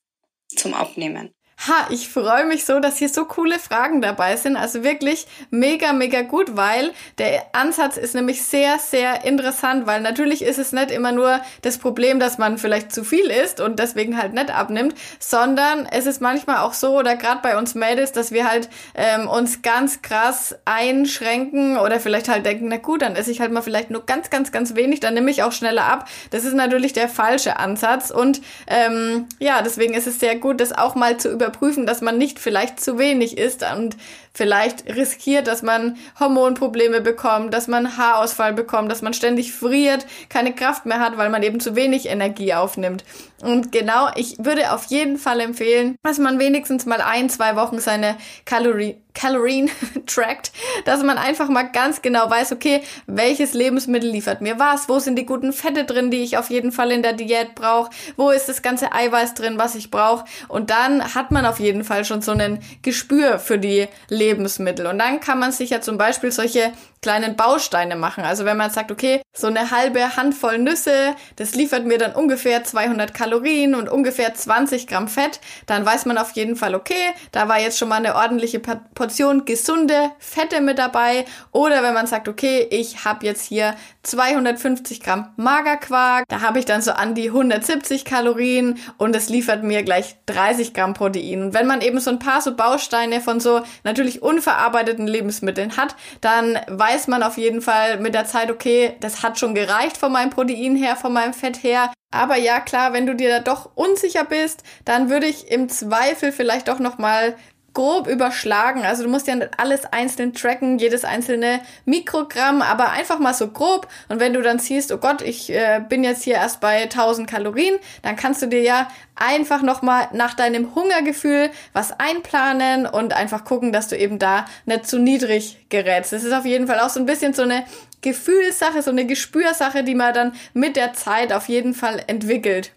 zum 0.55 0.73
Abnehmen. 0.73 1.33
Ha, 1.65 1.87
ich 1.89 2.07
freue 2.07 2.45
mich 2.45 2.65
so, 2.65 2.79
dass 2.79 2.97
hier 2.97 3.09
so 3.09 3.25
coole 3.25 3.57
Fragen 3.57 3.99
dabei 3.99 4.35
sind. 4.35 4.55
Also 4.55 4.83
wirklich 4.83 5.25
mega, 5.49 5.91
mega 5.91 6.21
gut, 6.21 6.55
weil 6.55 6.91
der 7.17 7.47
Ansatz 7.53 7.97
ist 7.97 8.13
nämlich 8.13 8.43
sehr, 8.43 8.77
sehr 8.77 9.25
interessant, 9.25 9.87
weil 9.87 10.01
natürlich 10.01 10.43
ist 10.43 10.59
es 10.59 10.71
nicht 10.71 10.91
immer 10.91 11.11
nur 11.11 11.41
das 11.63 11.79
Problem, 11.79 12.19
dass 12.19 12.37
man 12.37 12.59
vielleicht 12.59 12.91
zu 12.91 13.03
viel 13.03 13.31
isst 13.31 13.59
und 13.59 13.79
deswegen 13.79 14.21
halt 14.21 14.33
nicht 14.33 14.51
abnimmt, 14.51 14.93
sondern 15.17 15.87
es 15.87 16.05
ist 16.05 16.21
manchmal 16.21 16.57
auch 16.57 16.73
so, 16.73 16.95
oder 16.95 17.15
gerade 17.15 17.41
bei 17.41 17.57
uns 17.57 17.73
Mädels, 17.73 18.11
dass 18.11 18.31
wir 18.31 18.47
halt 18.47 18.69
ähm, 18.93 19.27
uns 19.27 19.63
ganz 19.63 20.03
krass 20.03 20.55
einschränken 20.65 21.79
oder 21.79 21.99
vielleicht 21.99 22.29
halt 22.29 22.45
denken, 22.45 22.67
na 22.67 22.77
gut, 22.77 23.01
dann 23.01 23.15
esse 23.15 23.31
ich 23.31 23.41
halt 23.41 23.51
mal 23.51 23.63
vielleicht 23.63 23.89
nur 23.89 24.05
ganz, 24.05 24.29
ganz, 24.29 24.51
ganz 24.51 24.75
wenig, 24.75 24.99
dann 24.99 25.15
nehme 25.15 25.31
ich 25.31 25.41
auch 25.41 25.51
schneller 25.51 25.85
ab. 25.85 26.07
Das 26.29 26.45
ist 26.45 26.53
natürlich 26.53 26.93
der 26.93 27.09
falsche 27.09 27.57
Ansatz 27.57 28.11
und 28.11 28.41
ähm, 28.67 29.25
ja, 29.39 29.63
deswegen 29.63 29.95
ist 29.95 30.05
es 30.05 30.19
sehr 30.19 30.35
gut, 30.35 30.61
das 30.61 30.71
auch 30.71 30.93
mal 30.93 31.17
zu 31.17 31.31
über 31.31 31.46
überprüfen, 31.47 31.85
dass 31.85 32.01
man 32.01 32.17
nicht 32.17 32.39
vielleicht 32.39 32.79
zu 32.79 32.97
wenig 32.97 33.37
isst 33.37 33.65
und 33.75 33.95
vielleicht 34.33 34.85
riskiert, 34.93 35.47
dass 35.47 35.61
man 35.63 35.97
Hormonprobleme 36.19 37.01
bekommt, 37.01 37.53
dass 37.53 37.67
man 37.67 37.97
Haarausfall 37.97 38.53
bekommt, 38.53 38.91
dass 38.91 39.01
man 39.01 39.13
ständig 39.13 39.53
friert, 39.53 40.05
keine 40.29 40.53
Kraft 40.53 40.85
mehr 40.85 40.99
hat, 40.99 41.17
weil 41.17 41.29
man 41.29 41.43
eben 41.43 41.59
zu 41.59 41.75
wenig 41.75 42.07
Energie 42.07 42.53
aufnimmt. 42.53 43.03
Und 43.41 43.71
genau, 43.71 44.09
ich 44.15 44.37
würde 44.39 44.73
auf 44.73 44.85
jeden 44.85 45.17
Fall 45.17 45.39
empfehlen, 45.39 45.95
dass 46.03 46.19
man 46.19 46.39
wenigstens 46.39 46.85
mal 46.85 47.01
ein, 47.01 47.29
zwei 47.29 47.55
Wochen 47.55 47.79
seine 47.79 48.17
Kalorien 48.45 48.97
Kalorien 49.17 49.69
trackt, 50.05 50.51
dass 50.85 51.03
man 51.03 51.17
einfach 51.17 51.49
mal 51.49 51.63
ganz 51.63 52.01
genau 52.01 52.29
weiß, 52.29 52.51
okay, 52.51 52.81
welches 53.07 53.53
Lebensmittel 53.53 54.09
liefert 54.09 54.41
mir 54.41 54.59
was, 54.59 54.87
wo 54.87 54.99
sind 54.99 55.17
die 55.17 55.25
guten 55.25 55.53
Fette 55.53 55.85
drin, 55.85 56.11
die 56.11 56.23
ich 56.23 56.37
auf 56.37 56.49
jeden 56.49 56.71
Fall 56.71 56.91
in 56.91 57.01
der 57.01 57.13
Diät 57.13 57.55
brauche, 57.55 57.89
wo 58.15 58.29
ist 58.29 58.47
das 58.47 58.61
ganze 58.61 58.93
Eiweiß 58.93 59.33
drin, 59.33 59.57
was 59.57 59.75
ich 59.75 59.91
brauche 59.91 60.25
und 60.47 60.69
dann 60.69 61.15
hat 61.15 61.31
man 61.31 61.45
auf 61.45 61.59
jeden 61.59 61.83
Fall 61.83 62.05
schon 62.05 62.21
so 62.21 62.31
ein 62.31 62.59
Gespür 62.83 63.39
für 63.39 63.57
die 63.57 63.87
Lebensmittel 64.09 64.85
und 64.85 64.99
dann 64.99 65.19
kann 65.19 65.39
man 65.39 65.51
sich 65.51 65.71
ja 65.71 65.81
zum 65.81 65.97
Beispiel 65.97 66.31
solche 66.31 66.71
kleinen 67.01 67.35
Bausteine 67.35 67.95
machen. 67.95 68.23
Also 68.23 68.45
wenn 68.45 68.57
man 68.57 68.69
sagt, 68.69 68.91
okay, 68.91 69.21
so 69.37 69.47
eine 69.47 69.71
halbe 69.71 70.17
Handvoll 70.17 70.57
Nüsse, 70.57 71.15
das 71.37 71.55
liefert 71.55 71.85
mir 71.85 71.97
dann 71.97 72.13
ungefähr 72.13 72.63
200 72.63 73.13
Kalorien 73.13 73.75
und 73.75 73.87
ungefähr 73.87 74.33
20 74.33 74.87
Gramm 74.87 75.07
Fett, 75.07 75.39
dann 75.65 75.85
weiß 75.85 76.05
man 76.05 76.17
auf 76.17 76.31
jeden 76.31 76.55
Fall, 76.55 76.75
okay, 76.75 77.13
da 77.31 77.47
war 77.47 77.59
jetzt 77.59 77.77
schon 77.77 77.89
mal 77.89 77.95
eine 77.95 78.15
ordentliche 78.15 78.59
Portion 78.59 79.45
gesunde 79.45 80.11
Fette 80.19 80.61
mit 80.61 80.77
dabei. 80.77 81.25
Oder 81.51 81.83
wenn 81.83 81.93
man 81.93 82.07
sagt, 82.07 82.27
okay, 82.27 82.67
ich 82.69 83.05
habe 83.05 83.25
jetzt 83.25 83.45
hier 83.45 83.75
250 84.03 85.01
Gramm 85.01 85.33
Magerquark, 85.37 86.25
da 86.27 86.41
habe 86.41 86.59
ich 86.59 86.65
dann 86.65 86.81
so 86.81 86.91
an 86.91 87.15
die 87.15 87.27
170 87.27 88.05
Kalorien 88.05 88.79
und 88.97 89.15
es 89.15 89.29
liefert 89.29 89.63
mir 89.63 89.83
gleich 89.83 90.17
30 90.25 90.73
Gramm 90.73 90.93
Protein. 90.93 91.43
Und 91.43 91.53
wenn 91.53 91.67
man 91.67 91.81
eben 91.81 91.99
so 91.99 92.09
ein 92.09 92.19
paar 92.19 92.41
so 92.41 92.55
Bausteine 92.55 93.21
von 93.21 93.39
so 93.39 93.61
natürlich 93.83 94.21
unverarbeiteten 94.21 95.07
Lebensmitteln 95.07 95.77
hat, 95.77 95.95
dann 96.21 96.59
weiß 96.67 96.97
weiß 96.97 97.07
man 97.07 97.21
auf 97.21 97.37
jeden 97.37 97.61
Fall 97.61 97.99
mit 97.99 98.15
der 98.15 98.25
Zeit, 98.25 98.49
okay, 98.49 98.95
das 99.01 99.21
hat 99.21 99.26
schon 99.35 99.55
gereicht 99.55 99.97
von 99.97 100.11
meinem 100.11 100.29
Protein 100.29 100.75
her, 100.75 100.95
von 100.95 101.13
meinem 101.13 101.33
Fett 101.33 101.63
her. 101.63 101.91
Aber 102.11 102.37
ja, 102.37 102.59
klar, 102.59 102.93
wenn 102.93 103.05
du 103.05 103.15
dir 103.15 103.29
da 103.29 103.39
doch 103.39 103.71
unsicher 103.75 104.23
bist, 104.23 104.63
dann 104.85 105.09
würde 105.09 105.25
ich 105.25 105.51
im 105.51 105.69
Zweifel 105.69 106.31
vielleicht 106.31 106.67
doch 106.67 106.79
nochmal 106.79 107.35
grob 107.77 108.07
überschlagen. 108.07 108.81
Also 108.81 109.03
du 109.03 109.09
musst 109.09 109.27
ja 109.27 109.35
nicht 109.35 109.51
alles 109.57 109.85
einzeln 109.85 110.33
tracken, 110.33 110.79
jedes 110.79 111.05
einzelne 111.05 111.61
Mikrogramm, 111.85 112.63
aber 112.63 112.89
einfach 112.89 113.19
mal 113.19 113.35
so 113.35 113.49
grob. 113.49 113.87
Und 114.09 114.19
wenn 114.19 114.33
du 114.33 114.41
dann 114.41 114.57
siehst, 114.57 114.91
oh 114.91 114.97
Gott, 114.97 115.21
ich 115.21 115.51
äh, 115.51 115.79
bin 115.87 116.03
jetzt 116.03 116.23
hier 116.23 116.33
erst 116.33 116.59
bei 116.59 116.81
1000 116.81 117.29
Kalorien, 117.29 117.75
dann 118.01 118.15
kannst 118.15 118.41
du 118.41 118.47
dir 118.47 118.63
ja 118.63 118.89
einfach 119.13 119.61
nochmal 119.61 120.09
nach 120.11 120.33
deinem 120.33 120.73
Hungergefühl 120.73 121.51
was 121.71 121.91
einplanen 121.99 122.87
und 122.87 123.13
einfach 123.13 123.45
gucken, 123.45 123.71
dass 123.71 123.87
du 123.87 123.95
eben 123.95 124.17
da 124.17 124.45
nicht 124.65 124.87
zu 124.87 124.97
niedrig 124.97 125.59
gerätst. 125.69 126.13
Das 126.13 126.23
ist 126.23 126.33
auf 126.33 126.45
jeden 126.45 126.65
Fall 126.65 126.79
auch 126.79 126.89
so 126.89 126.99
ein 126.99 127.05
bisschen 127.05 127.35
so 127.35 127.43
eine 127.43 127.63
Gefühlssache, 128.01 128.81
so 128.81 128.89
eine 128.89 129.05
Gespürsache, 129.05 129.83
die 129.83 129.93
man 129.93 130.15
dann 130.15 130.33
mit 130.55 130.77
der 130.77 130.93
Zeit 130.93 131.31
auf 131.31 131.47
jeden 131.47 131.75
Fall 131.75 132.03
entwickelt. 132.07 132.71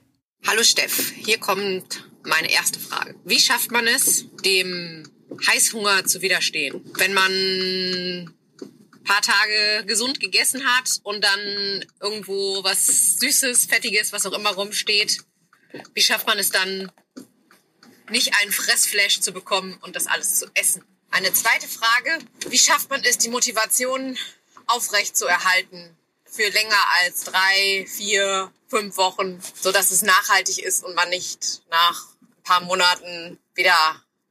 Hallo 0.47 0.62
Steff, 0.62 1.11
hier 1.16 1.40
kommt 1.40 2.10
meine 2.25 2.50
erste 2.50 2.79
Frage. 2.81 3.15
Wie 3.25 3.41
schafft 3.41 3.71
man 3.71 3.87
es, 3.87 4.27
dem 4.45 5.09
Heißhunger 5.47 6.05
zu 6.05 6.23
widerstehen? 6.23 6.81
Wenn 6.97 7.15
man 7.15 8.35
paar 9.05 9.23
Tage 9.23 9.85
gesund 9.87 10.21
gegessen 10.21 10.65
hat 10.65 11.00
und 11.03 11.25
dann 11.25 11.85
irgendwo 12.00 12.62
was 12.62 12.87
Süßes, 13.19 13.65
Fettiges, 13.67 14.12
was 14.12 14.25
auch 14.25 14.33
immer 14.33 14.50
rumsteht, 14.50 15.19
wie 15.95 16.03
schafft 16.03 16.27
man 16.27 16.39
es 16.39 16.50
dann, 16.50 16.93
nicht 18.09 18.35
einen 18.41 18.53
Fressflash 18.53 19.21
zu 19.21 19.33
bekommen 19.33 19.79
und 19.83 19.97
das 19.97 20.07
alles 20.07 20.37
zu 20.37 20.47
essen? 20.55 20.85
Eine 21.11 21.33
zweite 21.33 21.67
Frage, 21.67 22.19
wie 22.49 22.59
schafft 22.59 22.91
man 22.91 23.03
es, 23.03 23.19
die 23.19 23.31
Motivation 23.31 24.17
aufrecht 24.67 25.17
zu 25.17 25.27
erhalten 25.27 25.97
für 26.25 26.49
länger 26.49 26.85
als 27.03 27.25
drei, 27.25 27.87
vier, 27.89 28.53
fünf 28.69 28.97
Wochen, 28.97 29.43
so 29.61 29.73
dass 29.73 29.91
es 29.91 30.03
nachhaltig 30.03 30.59
ist 30.59 30.85
und 30.85 30.95
man 30.95 31.09
nicht 31.09 31.62
nach 31.71 32.07
paar 32.50 32.62
Monaten 32.62 33.38
wieder 33.54 33.73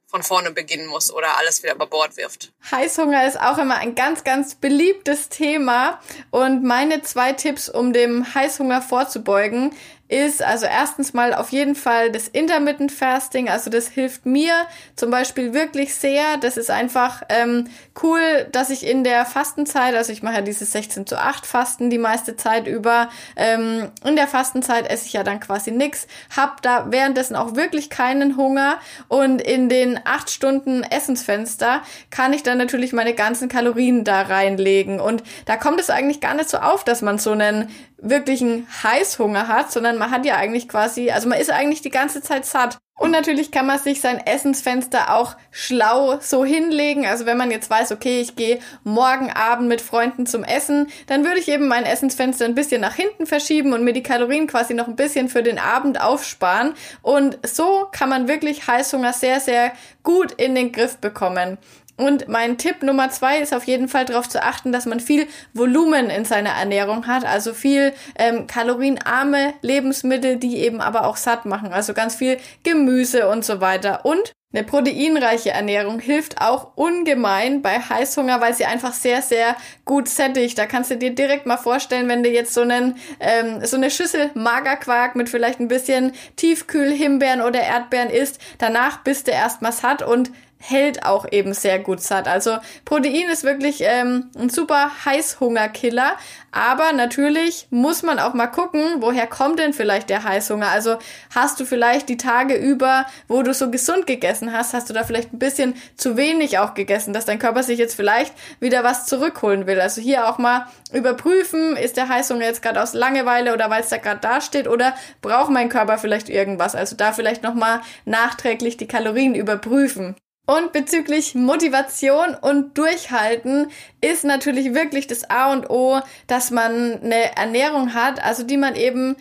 von 0.05 0.23
vorne 0.23 0.51
beginnen 0.51 0.87
muss 0.87 1.13
oder 1.13 1.37
alles 1.37 1.63
wieder 1.63 1.75
über 1.75 1.87
Bord 1.87 2.17
wirft. 2.17 2.51
Heißhunger 2.69 3.25
ist 3.25 3.39
auch 3.39 3.57
immer 3.57 3.75
ein 3.75 3.95
ganz, 3.95 4.25
ganz 4.25 4.55
beliebtes 4.55 5.29
Thema. 5.29 6.01
Und 6.29 6.63
meine 6.63 7.01
zwei 7.01 7.31
Tipps, 7.31 7.69
um 7.69 7.93
dem 7.93 8.33
Heißhunger 8.33 8.81
vorzubeugen, 8.81 9.73
ist 10.09 10.41
also 10.41 10.65
erstens 10.65 11.13
mal 11.13 11.35
auf 11.35 11.51
jeden 11.51 11.75
Fall 11.75 12.11
das 12.11 12.27
Intermittent 12.27 12.91
Fasting. 12.91 13.47
Also 13.47 13.69
das 13.69 13.87
hilft 13.87 14.25
mir 14.25 14.53
zum 14.95 15.11
Beispiel 15.11 15.53
wirklich 15.53 15.93
sehr. 15.93 16.37
Das 16.41 16.57
ist 16.57 16.71
einfach 16.71 17.21
ähm, 17.29 17.67
cool, 18.01 18.47
dass 18.51 18.71
ich 18.71 18.87
in 18.87 19.03
der 19.03 19.25
Fastenzeit, 19.27 19.93
also 19.93 20.11
ich 20.11 20.23
mache 20.23 20.35
ja 20.35 20.41
dieses 20.41 20.71
16 20.71 21.05
zu 21.05 21.19
8 21.19 21.45
Fasten 21.45 21.91
die 21.91 21.99
meiste 21.99 22.35
Zeit 22.35 22.65
über, 22.65 23.09
ähm, 23.35 23.89
in 24.03 24.15
der 24.15 24.27
Fastenzeit 24.27 24.89
esse 24.89 25.05
ich 25.05 25.13
ja 25.13 25.23
dann 25.23 25.39
quasi 25.39 25.69
nix, 25.69 26.07
hab 26.35 26.63
da 26.63 26.87
währenddessen 26.89 27.35
auch 27.35 27.55
wirklich 27.55 27.91
keinen 27.91 28.35
Hunger 28.35 28.79
und 29.09 29.39
in 29.41 29.69
den 29.69 29.99
acht 30.05 30.31
Stunden 30.31 30.81
Essensfenster 30.81 31.83
kann 32.09 32.33
ich 32.33 32.41
dann 32.41 32.57
natürlich 32.57 32.93
meine 32.93 33.13
ganzen 33.13 33.47
Kalorien 33.47 34.03
da 34.03 34.23
reinlegen 34.23 34.99
und 34.99 35.21
da 35.45 35.55
kommt 35.55 35.79
es 35.79 35.91
eigentlich 35.91 36.19
gar 36.19 36.33
nicht 36.33 36.49
so 36.49 36.57
auf, 36.57 36.83
dass 36.83 37.03
man 37.03 37.19
so 37.19 37.31
einen 37.31 37.69
wirklichen 38.01 38.67
Heißhunger 38.83 39.47
hat, 39.47 39.71
sondern 39.71 39.97
man 39.97 40.11
hat 40.11 40.25
ja 40.25 40.35
eigentlich 40.35 40.67
quasi, 40.67 41.11
also 41.11 41.27
man 41.27 41.39
ist 41.39 41.51
eigentlich 41.51 41.81
die 41.81 41.89
ganze 41.89 42.21
Zeit 42.21 42.45
satt. 42.45 42.77
Und 42.99 43.11
natürlich 43.11 43.49
kann 43.49 43.65
man 43.65 43.79
sich 43.79 44.01
sein 44.01 44.19
Essensfenster 44.25 45.15
auch 45.15 45.37
schlau 45.51 46.19
so 46.19 46.43
hinlegen. 46.43 47.05
Also 47.05 47.25
wenn 47.25 47.37
man 47.37 47.49
jetzt 47.49 47.69
weiß, 47.69 47.93
okay, 47.93 48.19
ich 48.19 48.35
gehe 48.35 48.59
morgen 48.83 49.31
Abend 49.31 49.69
mit 49.69 49.79
Freunden 49.79 50.25
zum 50.25 50.43
Essen, 50.43 50.87
dann 51.07 51.23
würde 51.23 51.39
ich 51.39 51.47
eben 51.47 51.69
mein 51.69 51.85
Essensfenster 51.85 52.43
ein 52.43 52.55
bisschen 52.55 52.81
nach 52.81 52.95
hinten 52.95 53.25
verschieben 53.25 53.71
und 53.71 53.85
mir 53.85 53.93
die 53.93 54.03
Kalorien 54.03 54.47
quasi 54.47 54.73
noch 54.73 54.89
ein 54.89 54.97
bisschen 54.97 55.29
für 55.29 55.43
den 55.43 55.59
Abend 55.59 56.01
aufsparen. 56.01 56.73
Und 57.01 57.39
so 57.47 57.87
kann 57.93 58.09
man 58.09 58.27
wirklich 58.27 58.67
Heißhunger 58.67 59.13
sehr, 59.13 59.39
sehr 59.39 59.71
gut 60.03 60.33
in 60.33 60.53
den 60.53 60.73
Griff 60.73 60.97
bekommen. 60.97 61.57
Und 61.99 62.27
mein 62.29 62.57
Tipp 62.57 62.81
Nummer 62.81 63.09
zwei 63.09 63.39
ist 63.39 63.53
auf 63.53 63.65
jeden 63.65 63.87
Fall 63.87 64.05
darauf 64.05 64.29
zu 64.29 64.41
achten, 64.41 64.71
dass 64.71 64.85
man 64.85 64.99
viel 64.99 65.27
Volumen 65.53 66.09
in 66.09 66.25
seiner 66.25 66.51
Ernährung 66.51 67.07
hat, 67.07 67.25
also 67.25 67.53
viel 67.53 67.93
ähm, 68.17 68.47
kalorienarme 68.47 69.53
Lebensmittel, 69.61 70.37
die 70.37 70.59
eben 70.59 70.79
aber 70.79 71.05
auch 71.05 71.17
satt 71.17 71.45
machen, 71.45 71.73
also 71.73 71.93
ganz 71.93 72.15
viel 72.15 72.37
Gemüse 72.63 73.27
und 73.27 73.43
so 73.43 73.59
weiter. 73.59 74.05
Und 74.05 74.33
eine 74.51 74.63
proteinreiche 74.63 75.51
Ernährung 75.51 75.99
hilft 75.99 76.41
auch 76.41 76.71
ungemein 76.75 77.61
bei 77.61 77.79
Heißhunger, 77.79 78.41
weil 78.41 78.55
sie 78.55 78.65
einfach 78.65 78.93
sehr, 78.93 79.21
sehr 79.21 79.55
gut 79.85 80.07
sättigt. 80.09 80.57
Da 80.57 80.65
kannst 80.65 80.89
du 80.89 80.97
dir 80.97 81.13
direkt 81.13 81.45
mal 81.45 81.57
vorstellen, 81.57 82.07
wenn 82.07 82.23
du 82.23 82.29
jetzt 82.29 82.55
so, 82.55 82.61
einen, 82.61 82.95
ähm, 83.19 83.63
so 83.63 83.77
eine 83.77 83.91
Schüssel 83.91 84.31
Magerquark 84.33 85.15
mit 85.15 85.29
vielleicht 85.29 85.59
ein 85.59 85.67
bisschen 85.67 86.13
Tiefkühl-Himbeeren 86.37 87.41
oder 87.41 87.59
Erdbeeren 87.59 88.09
isst, 88.09 88.39
danach 88.57 89.03
bist 89.03 89.27
du 89.27 89.31
erstmal 89.31 89.71
satt 89.71 90.01
und 90.01 90.31
hält 90.59 91.05
auch 91.05 91.25
eben 91.31 91.53
sehr 91.53 91.79
gut 91.79 92.01
satt. 92.01 92.27
Also 92.27 92.57
Protein 92.83 93.29
ist 93.29 93.43
wirklich 93.43 93.81
ähm, 93.81 94.29
ein 94.37 94.49
super 94.49 94.91
Heißhungerkiller, 95.05 96.17
aber 96.51 96.91
natürlich 96.91 97.67
muss 97.69 98.03
man 98.03 98.19
auch 98.19 98.33
mal 98.33 98.47
gucken, 98.47 98.81
woher 98.97 99.25
kommt 99.25 99.59
denn 99.59 99.73
vielleicht 99.73 100.09
der 100.09 100.23
Heißhunger? 100.23 100.67
Also 100.67 100.97
hast 101.33 101.59
du 101.59 101.65
vielleicht 101.65 102.09
die 102.09 102.17
Tage 102.17 102.55
über, 102.55 103.05
wo 103.27 103.41
du 103.41 103.53
so 103.53 103.71
gesund 103.71 104.05
gegessen 104.05 104.51
hast, 104.51 104.73
hast 104.73 104.89
du 104.89 104.93
da 104.93 105.03
vielleicht 105.03 105.33
ein 105.33 105.39
bisschen 105.39 105.75
zu 105.95 106.17
wenig 106.17 106.59
auch 106.59 106.73
gegessen, 106.73 107.13
dass 107.13 107.25
dein 107.25 107.39
Körper 107.39 107.63
sich 107.63 107.79
jetzt 107.79 107.95
vielleicht 107.95 108.33
wieder 108.59 108.83
was 108.83 109.05
zurückholen 109.05 109.65
will. 109.65 109.79
Also 109.79 110.01
hier 110.01 110.27
auch 110.27 110.39
mal 110.39 110.67
überprüfen, 110.91 111.77
ist 111.77 111.95
der 111.95 112.09
Heißhunger 112.09 112.45
jetzt 112.45 112.61
gerade 112.61 112.81
aus 112.81 112.93
Langeweile 112.93 113.53
oder 113.53 113.69
weil 113.69 113.81
es 113.81 113.89
da 113.89 113.97
gerade 113.97 114.19
da 114.19 114.41
steht 114.41 114.67
oder 114.67 114.93
braucht 115.21 115.51
mein 115.51 115.69
Körper 115.69 115.97
vielleicht 115.97 116.27
irgendwas? 116.27 116.75
Also 116.75 116.97
da 116.97 117.13
vielleicht 117.13 117.43
nochmal 117.43 117.79
nachträglich 118.05 118.75
die 118.75 118.87
Kalorien 118.87 119.35
überprüfen. 119.35 120.15
Und 120.49 120.73
bezüglich 120.73 121.35
Motivation 121.35 122.33
und 122.33 122.75
Durchhalten 122.75 123.67
ist 124.01 124.23
natürlich 124.23 124.73
wirklich 124.73 125.05
das 125.05 125.29
A 125.29 125.53
und 125.53 125.69
O, 125.69 125.99
dass 126.25 126.49
man 126.49 126.99
eine 127.03 127.37
Ernährung 127.37 127.93
hat, 127.93 128.23
also 128.23 128.41
die 128.41 128.57
man 128.57 128.73
eben 128.75 129.15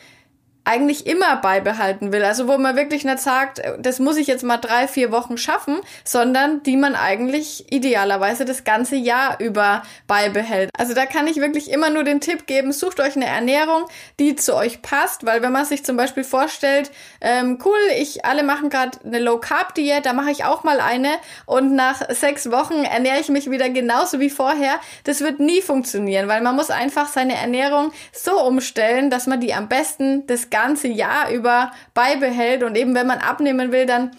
eigentlich 0.69 1.07
immer 1.07 1.37
beibehalten 1.37 2.13
will. 2.13 2.23
Also 2.23 2.47
wo 2.47 2.59
man 2.59 2.77
wirklich 2.77 3.03
nicht 3.03 3.21
sagt, 3.21 3.63
das 3.79 4.01
muss 4.01 4.19
ich 4.19 4.27
jetzt 4.27 4.45
mal 4.45 4.59
drei, 4.59 4.87
vier 4.87 5.11
Wochen 5.11 5.39
schaffen, 5.39 5.81
sondern 6.05 6.63
die 6.63 6.77
man 6.77 6.95
eigentlich 6.95 7.73
idealerweise 7.73 8.45
das 8.45 8.65
ganze 8.65 8.97
Jahr 8.97 9.41
über 9.41 9.83
beibehält. 10.07 10.69
Also 10.77 10.93
da 10.93 11.07
kann 11.07 11.27
ich 11.27 11.37
wirklich 11.37 11.71
immer 11.71 11.89
nur 11.89 12.05
den 12.05 12.21
Tipp 12.21 12.47
geben, 12.47 12.73
sucht 12.73 13.01
euch 13.01 13.17
eine 13.17 13.25
Ernährung, 13.25 13.87
die 14.21 14.37
zu 14.37 14.55
euch 14.55 14.83
passt, 14.83 15.25
weil 15.25 15.41
wenn 15.41 15.53
man 15.53 15.65
sich 15.65 15.87
zum 15.87 15.97
Beispiel 15.97 16.25
vorstellt, 16.25 16.91
ähm, 17.23 17.59
cool, 17.65 17.79
ich 17.99 18.27
alle 18.27 18.43
machen 18.43 18.69
gerade 18.69 18.99
eine 19.07 19.21
Low 19.21 19.39
Carb 19.39 19.75
Diät, 19.75 20.05
da 20.05 20.13
mache 20.13 20.31
ich 20.31 20.45
auch 20.45 20.65
mal 20.65 20.81
eine 20.81 21.13
und 21.47 21.75
nach 21.75 22.03
sechs 22.11 22.51
Wochen 22.51 22.85
ernähre 22.85 23.21
ich 23.21 23.31
mich 23.31 23.51
wieder 23.51 23.71
genauso 23.71 24.21
wie 24.21 24.29
vorher. 24.29 24.75
Das 25.05 25.23
wird 25.23 25.41
nie 25.41 25.63
funktionieren, 25.63 26.29
weil 26.29 26.43
man 26.43 26.57
muss 26.57 26.69
einfach 26.69 27.09
seine 27.09 27.37
Ernährung 27.37 27.91
so 28.13 28.39
umstellen, 28.43 29.09
dass 29.09 29.27
man 29.27 29.41
die 29.41 29.55
am 29.55 29.69
besten 29.69 30.27
das 30.27 30.51
ganze 30.51 30.58
Jahr 30.89 31.31
über 31.31 31.73
beibehält. 31.95 32.63
Und 32.63 32.77
eben 32.77 32.95
wenn 32.95 33.07
man 33.07 33.19
abnehmen 33.19 33.73
will, 33.73 33.87
dann 33.87 34.13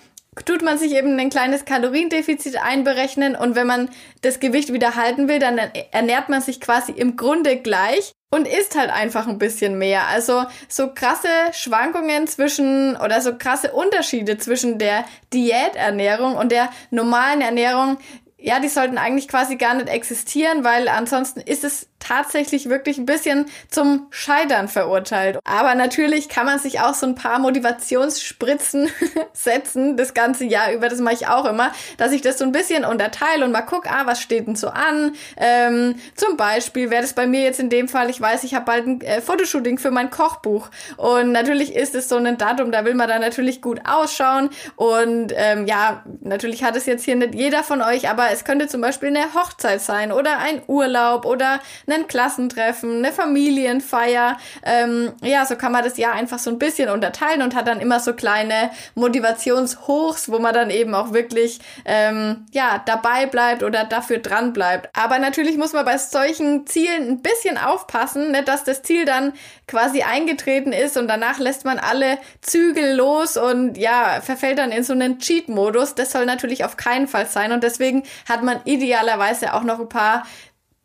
tut 0.46 0.62
man 0.62 0.78
sich 0.78 0.94
eben 0.94 1.20
ein 1.20 1.30
kleines 1.30 1.66
Kaloriendefizit 1.66 2.58
einberechnen 2.62 3.36
und 3.36 3.56
wenn 3.56 3.68
man 3.68 3.90
das 4.22 4.40
Gewicht 4.40 4.72
wieder 4.72 4.96
halten 4.96 5.28
will, 5.28 5.40
dann 5.40 5.58
ernährt 5.92 6.30
man 6.30 6.42
sich 6.42 6.62
quasi 6.62 6.92
im 6.92 7.18
Grunde 7.18 7.58
gleich 7.58 8.14
und 8.32 8.48
isst 8.48 8.78
halt 8.78 8.92
einfach 8.92 9.28
ein 9.28 9.40
bisschen 9.40 9.78
mehr. 9.78 10.08
Also 10.08 10.46
so 10.68 10.94
krasse 10.94 11.28
Schwankungen 11.52 12.28
zwischen 12.28 12.96
oder 12.96 13.22
so 13.22 13.38
krasse 13.38 13.72
Unterschiede 13.72 14.38
zwischen 14.38 14.78
der 14.78 15.06
Diäternährung 15.34 16.36
und 16.36 16.52
der 16.52 16.70
normalen 16.92 17.42
Ernährung, 17.42 17.98
ja, 18.42 18.60
die 18.60 18.70
sollten 18.70 18.98
eigentlich 18.98 19.28
quasi 19.28 19.58
gar 19.58 19.74
nicht 19.74 19.90
existieren, 19.90 20.64
weil 20.64 20.88
ansonsten 20.88 21.42
ist 21.42 21.64
es 21.64 21.88
tatsächlich 22.00 22.70
wirklich 22.70 22.98
ein 22.98 23.06
bisschen 23.06 23.46
zum 23.70 24.08
Scheitern 24.10 24.70
verurteilt. 24.70 25.40
Aber 25.44 25.76
natürlich 25.76 26.30
kann 26.30 26.46
man 26.46 26.58
sich 26.58 26.80
auch 26.80 26.94
so 26.94 27.06
ein 27.06 27.16
paar 27.16 27.40
Motivationsspritzen 27.40 28.90
setzen, 29.34 29.98
das 29.98 30.14
ganze 30.14 30.46
Jahr 30.46 30.72
über. 30.72 30.88
Das 30.88 31.00
mache 31.00 31.16
ich 31.16 31.28
auch 31.28 31.46
immer, 31.46 31.72
dass 31.98 32.14
ich 32.14 32.22
das 32.22 32.38
so 32.38 32.46
ein 32.46 32.54
bisschen 32.54 32.86
unterteile 32.86 33.44
und 33.44 33.52
mal 33.52 33.62
gucke, 33.62 33.90
ah, 33.92 34.06
was 34.06 34.22
steht 34.22 34.48
denn 34.48 34.56
so 34.56 34.70
an? 34.70 35.14
Ähm, 35.36 35.96
zum 36.16 36.38
Beispiel 36.38 36.90
wäre 36.90 37.02
das 37.02 37.14
bei 37.14 37.28
mir 37.28 37.42
jetzt 37.42 37.60
in 37.60 37.70
dem 37.70 37.90
Fall, 37.90 38.10
ich 38.10 38.22
weiß, 38.22 38.46
ich 38.46 38.56
habe 38.56 38.66
bald 38.66 38.88
ein 38.88 39.02
äh, 39.02 39.22
Fotoshooting 39.22 39.78
für 39.78 39.92
mein 39.92 40.10
Kochbuch. 40.10 40.70
Und 40.96 41.34
natürlich 41.34 41.76
ist 41.76 41.96
es 41.96 42.08
so 42.08 42.16
ein 42.16 42.38
Datum, 42.38 42.72
da 42.72 42.86
will 42.86 42.96
man 42.96 43.10
dann 43.10 43.22
natürlich 43.22 43.62
gut 43.62 43.82
ausschauen. 43.86 44.50
Und 44.78 45.34
ähm, 45.36 45.68
ja, 45.68 46.04
natürlich 46.22 46.64
hat 46.64 46.78
es 46.78 46.86
jetzt 46.86 47.04
hier 47.04 47.18
nicht 47.18 47.36
jeder 47.36 47.64
von 47.64 47.82
euch, 47.82 48.10
aber 48.10 48.29
es 48.32 48.44
könnte 48.44 48.68
zum 48.68 48.82
Beispiel 48.82 49.10
eine 49.10 49.34
Hochzeit 49.34 49.82
sein 49.82 50.12
oder 50.12 50.40
ein 50.40 50.62
Urlaub 50.68 51.26
oder 51.26 51.60
ein 51.88 52.08
Klassentreffen, 52.08 52.98
eine 52.98 53.12
Familienfeier. 53.12 54.38
Ähm, 54.64 55.14
ja, 55.22 55.46
so 55.46 55.56
kann 55.56 55.72
man 55.72 55.84
das 55.84 55.98
Jahr 55.98 56.14
einfach 56.14 56.40
so 56.40 56.50
ein 56.50 56.60
bisschen 56.60 56.90
unterteilen 56.90 57.42
und 57.42 57.56
hat 57.56 57.68
dann 57.68 57.80
immer 57.80 58.00
so 58.00 58.14
kleine 58.14 58.72
Motivationshochs, 58.96 60.32
wo 60.32 60.40
man 60.40 60.54
dann 60.54 60.70
eben 60.70 60.96
auch 60.96 61.14
wirklich 61.14 61.60
ähm, 61.86 62.46
ja 62.52 62.82
dabei 62.86 63.26
bleibt 63.26 63.64
oder 63.64 63.84
dafür 63.84 64.20
dran 64.20 64.54
bleibt. 64.54 64.90
Aber 64.98 65.20
natürlich 65.20 65.58
muss 65.58 65.74
man 65.74 65.86
bei 65.86 65.98
solchen 65.98 66.66
Zielen 66.68 67.10
ein 67.10 67.22
bisschen 67.22 67.58
aufpassen, 67.58 68.32
ne, 68.32 68.44
dass 68.44 68.64
das 68.64 68.82
Ziel 68.82 69.06
dann 69.06 69.34
quasi 69.68 70.02
eingetreten 70.02 70.74
ist 70.74 70.98
und 70.98 71.08
danach 71.08 71.40
lässt 71.40 71.66
man 71.66 71.80
alle 71.80 72.18
Zügel 72.42 72.96
los 72.96 73.38
und 73.38 73.78
ja, 73.78 74.20
verfällt 74.22 74.58
dann 74.58 74.72
in 74.72 74.84
so 74.84 74.94
einen 74.94 75.20
Cheat-Modus. 75.20 75.96
Das 75.96 76.12
soll 76.12 76.26
natürlich 76.26 76.66
auf 76.66 76.78
keinen 76.78 77.08
Fall 77.08 77.28
sein 77.28 77.52
und 77.52 77.64
deswegen 77.64 78.04
hat 78.28 78.44
man 78.44 78.62
idealerweise 78.66 79.54
auch 79.54 79.64
noch 79.64 79.80
ein 79.80 79.90
paar 79.90 80.26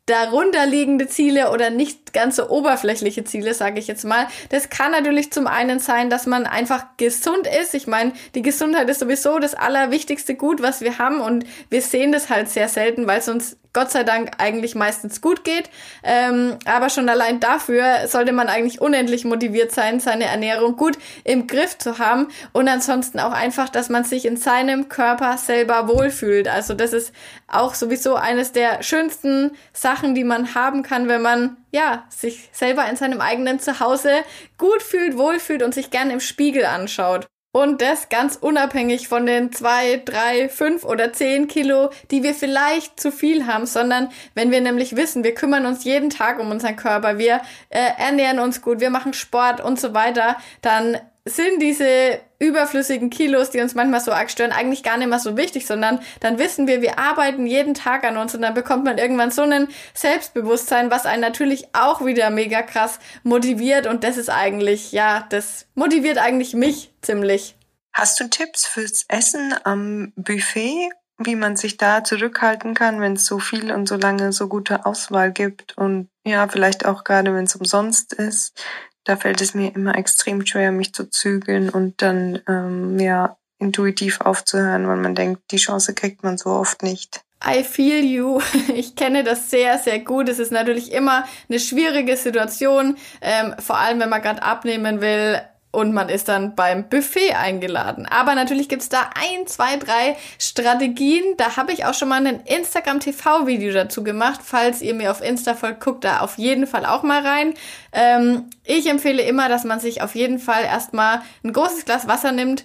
darunterliegende 0.05 1.07
Ziele 1.07 1.51
oder 1.51 1.71
nicht 1.71 2.13
ganz 2.13 2.35
so 2.35 2.49
oberflächliche 2.49 3.23
Ziele, 3.23 3.53
sage 3.53 3.79
ich 3.79 3.87
jetzt 3.87 4.05
mal. 4.05 4.27
Das 4.49 4.69
kann 4.69 4.91
natürlich 4.91 5.31
zum 5.31 5.47
einen 5.47 5.79
sein, 5.79 6.09
dass 6.09 6.27
man 6.27 6.45
einfach 6.45 6.85
gesund 6.97 7.47
ist. 7.61 7.73
Ich 7.73 7.87
meine, 7.87 8.13
die 8.35 8.43
Gesundheit 8.43 8.89
ist 8.89 8.99
sowieso 8.99 9.39
das 9.39 9.55
allerwichtigste 9.55 10.35
Gut, 10.35 10.61
was 10.61 10.81
wir 10.81 10.99
haben 10.99 11.21
und 11.21 11.45
wir 11.69 11.81
sehen 11.81 12.11
das 12.11 12.29
halt 12.29 12.49
sehr 12.49 12.69
selten, 12.69 13.07
weil 13.07 13.19
es 13.19 13.29
uns 13.29 13.57
Gott 13.75 13.91
sei 13.91 14.03
Dank 14.03 14.31
eigentlich 14.37 14.73
meistens 14.73 15.19
gut 15.19 15.43
geht. 15.43 15.69
Ähm, 16.01 16.57
aber 16.63 16.89
schon 16.89 17.09
allein 17.09 17.41
dafür 17.41 18.07
sollte 18.07 18.31
man 18.31 18.47
eigentlich 18.47 18.79
unendlich 18.79 19.25
motiviert 19.25 19.73
sein, 19.73 19.99
seine 19.99 20.23
Ernährung 20.25 20.77
gut 20.77 20.97
im 21.25 21.45
Griff 21.45 21.77
zu 21.77 21.99
haben 21.99 22.29
und 22.53 22.69
ansonsten 22.69 23.19
auch 23.19 23.33
einfach, 23.33 23.67
dass 23.67 23.89
man 23.89 24.05
sich 24.05 24.25
in 24.25 24.37
seinem 24.37 24.87
Körper 24.87 25.37
selber 25.37 25.89
wohlfühlt. 25.89 26.47
Also 26.47 26.73
das 26.73 26.93
ist 26.93 27.11
auch 27.47 27.75
sowieso 27.75 28.15
eines 28.15 28.51
der 28.51 28.81
schönsten 28.83 29.51
Sachen, 29.73 30.15
die 30.15 30.23
man 30.23 30.55
haben 30.55 30.83
kann, 30.83 31.07
wenn 31.07 31.21
man 31.21 31.57
ja 31.71 32.05
sich 32.09 32.49
selber 32.51 32.87
in 32.89 32.95
seinem 32.95 33.21
eigenen 33.21 33.59
Zuhause 33.59 34.23
gut 34.57 34.81
fühlt, 34.81 35.17
wohlfühlt 35.17 35.63
und 35.63 35.73
sich 35.73 35.91
gern 35.91 36.09
im 36.09 36.19
Spiegel 36.19 36.65
anschaut. 36.65 37.27
Und 37.55 37.81
das 37.81 38.09
ganz 38.09 38.35
unabhängig 38.35 39.07
von 39.07 39.25
den 39.25 39.53
zwei, 39.53 40.01
drei, 40.03 40.49
fünf 40.49 40.83
oder 40.83 41.13
zehn 41.13 41.47
Kilo, 41.47 41.89
die 42.11 42.21
wir 42.21 42.33
vielleicht 42.33 42.99
zu 42.99 43.13
viel 43.13 43.47
haben, 43.47 43.65
sondern 43.65 44.09
wenn 44.33 44.51
wir 44.51 44.59
nämlich 44.59 44.97
wissen, 44.97 45.23
wir 45.23 45.33
kümmern 45.33 45.65
uns 45.65 45.85
jeden 45.85 46.09
Tag 46.09 46.41
um 46.41 46.51
unseren 46.51 46.75
Körper, 46.75 47.17
wir 47.17 47.39
äh, 47.69 47.91
ernähren 47.97 48.39
uns 48.39 48.61
gut, 48.61 48.81
wir 48.81 48.89
machen 48.89 49.13
Sport 49.13 49.61
und 49.61 49.79
so 49.79 49.93
weiter, 49.93 50.35
dann 50.61 50.97
sind 51.27 51.59
diese 51.59 52.19
überflüssigen 52.37 53.09
Kilos, 53.09 53.49
die 53.49 53.59
uns 53.59 53.73
manchmal 53.73 53.99
so 53.99 54.11
arg 54.11 54.29
stören, 54.29 54.51
eigentlich 54.51 54.83
gar 54.83 54.97
nicht 54.97 55.09
mehr 55.09 55.19
so 55.19 55.35
wichtig, 55.35 55.65
sondern 55.65 55.99
dann 56.19 56.37
wissen 56.37 56.67
wir, 56.67 56.83
wir 56.83 56.99
arbeiten 56.99 57.47
jeden 57.47 57.73
Tag 57.73 58.03
an 58.03 58.17
uns 58.17 58.35
und 58.35 58.43
dann 58.43 58.53
bekommt 58.53 58.85
man 58.85 58.99
irgendwann 58.99 59.31
so 59.31 59.41
ein 59.41 59.67
Selbstbewusstsein, 59.95 60.91
was 60.91 61.07
einen 61.07 61.21
natürlich 61.21 61.67
auch 61.73 62.05
wieder 62.05 62.29
mega 62.29 62.61
krass 62.61 62.99
motiviert 63.23 63.87
und 63.87 64.03
das 64.03 64.17
ist 64.17 64.29
eigentlich, 64.29 64.91
ja, 64.91 65.25
das 65.29 65.65
motiviert 65.73 66.19
eigentlich 66.19 66.53
mich 66.53 66.93
ziemlich. 67.01 67.55
Hast 67.91 68.19
du 68.19 68.29
Tipps 68.29 68.67
fürs 68.67 69.05
Essen 69.07 69.55
am 69.63 70.13
Buffet, 70.15 70.89
wie 71.17 71.35
man 71.35 71.55
sich 71.55 71.77
da 71.77 72.03
zurückhalten 72.03 72.75
kann, 72.75 73.01
wenn 73.01 73.13
es 73.13 73.25
so 73.25 73.39
viel 73.39 73.71
und 73.71 73.87
so 73.87 73.95
lange 73.95 74.31
so 74.31 74.47
gute 74.47 74.85
Auswahl 74.85 75.31
gibt 75.31 75.75
und 75.77 76.09
ja, 76.23 76.47
vielleicht 76.47 76.85
auch 76.85 77.03
gerade 77.03 77.33
wenn 77.33 77.45
es 77.45 77.55
umsonst 77.55 78.13
ist, 78.13 78.61
da 79.05 79.15
fällt 79.15 79.39
es 79.39 79.53
mir 79.53 79.73
immer 79.73 79.97
extrem 79.97 80.45
schwer, 80.45 80.71
mich 80.71 80.93
zu 80.93 81.09
zügeln 81.09 81.69
und 81.69 82.01
dann 82.01 82.41
ähm, 82.47 82.99
ja 82.99 83.37
intuitiv 83.57 84.21
aufzuhören, 84.21 84.87
weil 84.87 84.97
man 84.97 85.15
denkt, 85.15 85.43
die 85.51 85.57
Chance 85.57 85.93
kriegt 85.93 86.23
man 86.23 86.37
so 86.37 86.49
oft 86.49 86.83
nicht. 86.83 87.21
I 87.45 87.63
feel 87.63 88.03
you. 88.03 88.41
Ich 88.75 88.95
kenne 88.95 89.23
das 89.23 89.49
sehr, 89.49 89.77
sehr 89.77 89.99
gut. 89.99 90.29
Es 90.29 90.39
ist 90.39 90.51
natürlich 90.51 90.91
immer 90.91 91.25
eine 91.47 91.59
schwierige 91.59 92.17
Situation, 92.17 92.97
ähm, 93.21 93.55
vor 93.59 93.77
allem 93.77 93.99
wenn 93.99 94.09
man 94.09 94.21
gerade 94.21 94.43
abnehmen 94.43 95.01
will 95.01 95.39
und 95.75 95.93
man 95.93 96.09
ist 96.09 96.27
dann 96.27 96.55
beim 96.55 96.87
Buffet 96.89 97.33
eingeladen. 97.33 98.05
Aber 98.05 98.33
natürlich 98.33 98.69
gibt's 98.69 98.89
da 98.89 99.09
ein, 99.13 99.45
zwei, 99.45 99.77
drei 99.77 100.15
Strategien. 100.39 101.23
Da 101.37 101.57
habe 101.57 101.73
ich 101.73 101.85
auch 101.85 101.93
schon 101.93 102.09
mal 102.09 102.25
ein 102.25 102.41
Instagram-TV-Video 102.41 103.73
dazu 103.73 104.03
gemacht. 104.03 104.39
Falls 104.43 104.81
ihr 104.81 104.93
mir 104.93 105.11
auf 105.11 105.21
Insta 105.21 105.53
folgt, 105.53 105.83
guckt 105.83 106.03
da 106.03 106.21
auf 106.21 106.37
jeden 106.37 106.65
Fall 106.65 106.85
auch 106.85 107.03
mal 107.03 107.25
rein. 107.25 107.53
Ähm, 107.91 108.49
ich 108.63 108.87
empfehle 108.89 109.21
immer, 109.21 109.49
dass 109.49 109.65
man 109.65 109.79
sich 109.79 110.01
auf 110.01 110.15
jeden 110.15 110.39
Fall 110.39 110.63
erstmal 110.63 111.21
ein 111.43 111.53
großes 111.53 111.85
Glas 111.85 112.07
Wasser 112.07 112.31
nimmt, 112.31 112.63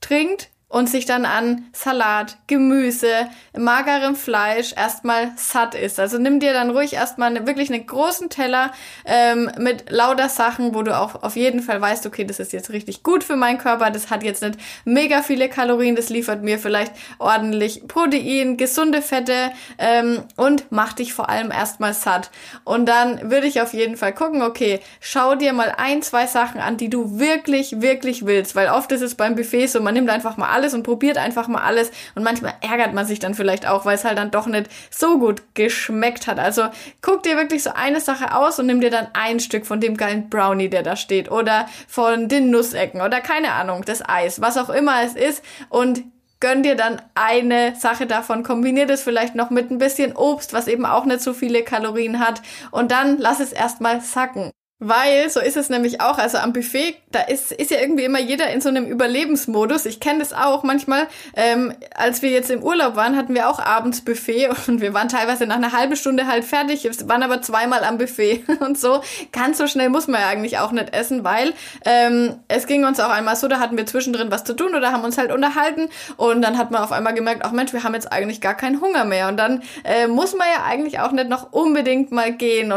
trinkt, 0.00 0.48
und 0.72 0.88
sich 0.88 1.04
dann 1.04 1.26
an 1.26 1.66
Salat, 1.74 2.38
Gemüse, 2.46 3.28
magerem 3.54 4.16
Fleisch 4.16 4.72
erstmal 4.74 5.32
satt 5.36 5.74
ist. 5.74 6.00
Also 6.00 6.16
nimm 6.16 6.40
dir 6.40 6.54
dann 6.54 6.70
ruhig 6.70 6.94
erstmal 6.94 7.28
eine, 7.28 7.46
wirklich 7.46 7.70
einen 7.70 7.86
großen 7.86 8.30
Teller 8.30 8.72
ähm, 9.04 9.50
mit 9.58 9.90
lauter 9.90 10.30
Sachen, 10.30 10.74
wo 10.74 10.82
du 10.82 10.98
auch 10.98 11.22
auf 11.22 11.36
jeden 11.36 11.60
Fall 11.60 11.78
weißt, 11.78 12.06
okay, 12.06 12.24
das 12.24 12.40
ist 12.40 12.54
jetzt 12.54 12.70
richtig 12.70 13.02
gut 13.02 13.22
für 13.22 13.36
meinen 13.36 13.58
Körper, 13.58 13.90
das 13.90 14.08
hat 14.08 14.22
jetzt 14.22 14.42
nicht 14.42 14.58
mega 14.86 15.20
viele 15.20 15.50
Kalorien, 15.50 15.94
das 15.94 16.08
liefert 16.08 16.42
mir 16.42 16.58
vielleicht 16.58 16.92
ordentlich 17.18 17.86
Protein, 17.86 18.56
gesunde 18.56 19.02
Fette 19.02 19.52
ähm, 19.76 20.22
und 20.36 20.72
macht 20.72 21.00
dich 21.00 21.12
vor 21.12 21.28
allem 21.28 21.50
erstmal 21.50 21.92
satt. 21.92 22.30
Und 22.64 22.86
dann 22.86 23.30
würde 23.30 23.46
ich 23.46 23.60
auf 23.60 23.74
jeden 23.74 23.98
Fall 23.98 24.14
gucken, 24.14 24.40
okay, 24.40 24.80
schau 25.00 25.34
dir 25.34 25.52
mal 25.52 25.74
ein, 25.76 26.00
zwei 26.00 26.26
Sachen 26.26 26.62
an, 26.62 26.78
die 26.78 26.88
du 26.88 27.18
wirklich, 27.18 27.82
wirklich 27.82 28.24
willst, 28.24 28.56
weil 28.56 28.70
oft 28.70 28.90
ist 28.92 29.02
es 29.02 29.16
beim 29.16 29.34
Buffet 29.34 29.66
so, 29.66 29.82
man 29.82 29.92
nimmt 29.92 30.08
einfach 30.08 30.38
mal 30.38 30.48
alles 30.48 30.61
alles 30.62 30.74
und 30.74 30.84
probiert 30.84 31.18
einfach 31.18 31.48
mal 31.48 31.62
alles. 31.62 31.90
Und 32.14 32.22
manchmal 32.22 32.54
ärgert 32.60 32.94
man 32.94 33.04
sich 33.04 33.18
dann 33.18 33.34
vielleicht 33.34 33.66
auch, 33.66 33.84
weil 33.84 33.96
es 33.96 34.04
halt 34.04 34.18
dann 34.18 34.30
doch 34.30 34.46
nicht 34.46 34.70
so 34.90 35.18
gut 35.18 35.42
geschmeckt 35.54 36.28
hat. 36.28 36.38
Also 36.38 36.66
guck 37.00 37.24
dir 37.24 37.36
wirklich 37.36 37.64
so 37.64 37.70
eine 37.74 38.00
Sache 38.00 38.36
aus 38.36 38.58
und 38.58 38.66
nimm 38.66 38.80
dir 38.80 38.90
dann 38.90 39.08
ein 39.12 39.40
Stück 39.40 39.66
von 39.66 39.80
dem 39.80 39.96
geilen 39.96 40.30
Brownie, 40.30 40.68
der 40.68 40.82
da 40.82 40.94
steht. 40.94 41.30
Oder 41.30 41.66
von 41.88 42.28
den 42.28 42.50
Nussecken 42.50 43.00
oder 43.00 43.20
keine 43.20 43.52
Ahnung, 43.52 43.82
das 43.84 44.08
Eis, 44.08 44.40
was 44.40 44.56
auch 44.56 44.70
immer 44.70 45.02
es 45.02 45.14
ist. 45.14 45.42
Und 45.68 46.04
gönn 46.38 46.62
dir 46.62 46.74
dann 46.74 47.00
eine 47.14 47.74
Sache 47.76 48.06
davon, 48.06 48.42
kombinier 48.42 48.86
das 48.86 49.02
vielleicht 49.02 49.34
noch 49.34 49.50
mit 49.50 49.70
ein 49.70 49.78
bisschen 49.78 50.14
Obst, 50.14 50.52
was 50.52 50.66
eben 50.66 50.84
auch 50.84 51.04
nicht 51.04 51.20
so 51.20 51.34
viele 51.34 51.62
Kalorien 51.62 52.18
hat 52.18 52.42
und 52.72 52.90
dann 52.90 53.18
lass 53.18 53.38
es 53.38 53.52
erstmal 53.52 54.00
sacken. 54.00 54.50
Weil, 54.84 55.30
so 55.30 55.38
ist 55.38 55.56
es 55.56 55.68
nämlich 55.68 56.00
auch, 56.00 56.18
also 56.18 56.38
am 56.38 56.52
Buffet, 56.52 56.96
da 57.12 57.20
ist, 57.20 57.52
ist 57.52 57.70
ja 57.70 57.78
irgendwie 57.78 58.02
immer 58.02 58.18
jeder 58.18 58.50
in 58.50 58.60
so 58.60 58.68
einem 58.68 58.86
Überlebensmodus. 58.86 59.86
Ich 59.86 60.00
kenne 60.00 60.18
das 60.18 60.32
auch 60.32 60.64
manchmal. 60.64 61.06
Ähm, 61.36 61.72
als 61.94 62.20
wir 62.20 62.30
jetzt 62.30 62.50
im 62.50 62.64
Urlaub 62.64 62.96
waren, 62.96 63.16
hatten 63.16 63.32
wir 63.32 63.48
auch 63.48 63.60
abends 63.60 64.00
Buffet 64.00 64.48
und 64.66 64.80
wir 64.80 64.92
waren 64.92 65.08
teilweise 65.08 65.46
nach 65.46 65.54
einer 65.54 65.70
halben 65.70 65.94
Stunde 65.94 66.26
halt 66.26 66.44
fertig, 66.44 66.90
waren 67.08 67.22
aber 67.22 67.40
zweimal 67.42 67.84
am 67.84 67.96
Buffet 67.96 68.42
und 68.58 68.76
so. 68.76 69.02
Ganz 69.30 69.58
so 69.58 69.68
schnell 69.68 69.88
muss 69.88 70.08
man 70.08 70.20
ja 70.20 70.26
eigentlich 70.26 70.58
auch 70.58 70.72
nicht 70.72 70.92
essen, 70.92 71.22
weil 71.22 71.52
ähm, 71.84 72.40
es 72.48 72.66
ging 72.66 72.84
uns 72.84 72.98
auch 72.98 73.10
einmal 73.10 73.36
so, 73.36 73.46
da 73.46 73.60
hatten 73.60 73.76
wir 73.76 73.86
zwischendrin 73.86 74.32
was 74.32 74.42
zu 74.42 74.54
tun 74.56 74.74
oder 74.74 74.90
haben 74.90 75.04
uns 75.04 75.16
halt 75.16 75.30
unterhalten 75.30 75.90
und 76.16 76.42
dann 76.42 76.58
hat 76.58 76.72
man 76.72 76.82
auf 76.82 76.90
einmal 76.90 77.14
gemerkt, 77.14 77.42
ach 77.44 77.52
Mensch, 77.52 77.72
wir 77.72 77.84
haben 77.84 77.94
jetzt 77.94 78.10
eigentlich 78.10 78.40
gar 78.40 78.56
keinen 78.56 78.80
Hunger 78.80 79.04
mehr 79.04 79.28
und 79.28 79.36
dann 79.36 79.62
äh, 79.84 80.08
muss 80.08 80.34
man 80.34 80.48
ja 80.52 80.64
eigentlich 80.64 80.98
auch 80.98 81.12
nicht 81.12 81.28
noch 81.28 81.52
unbedingt 81.52 82.10
mal 82.10 82.32
gehen 82.32 82.72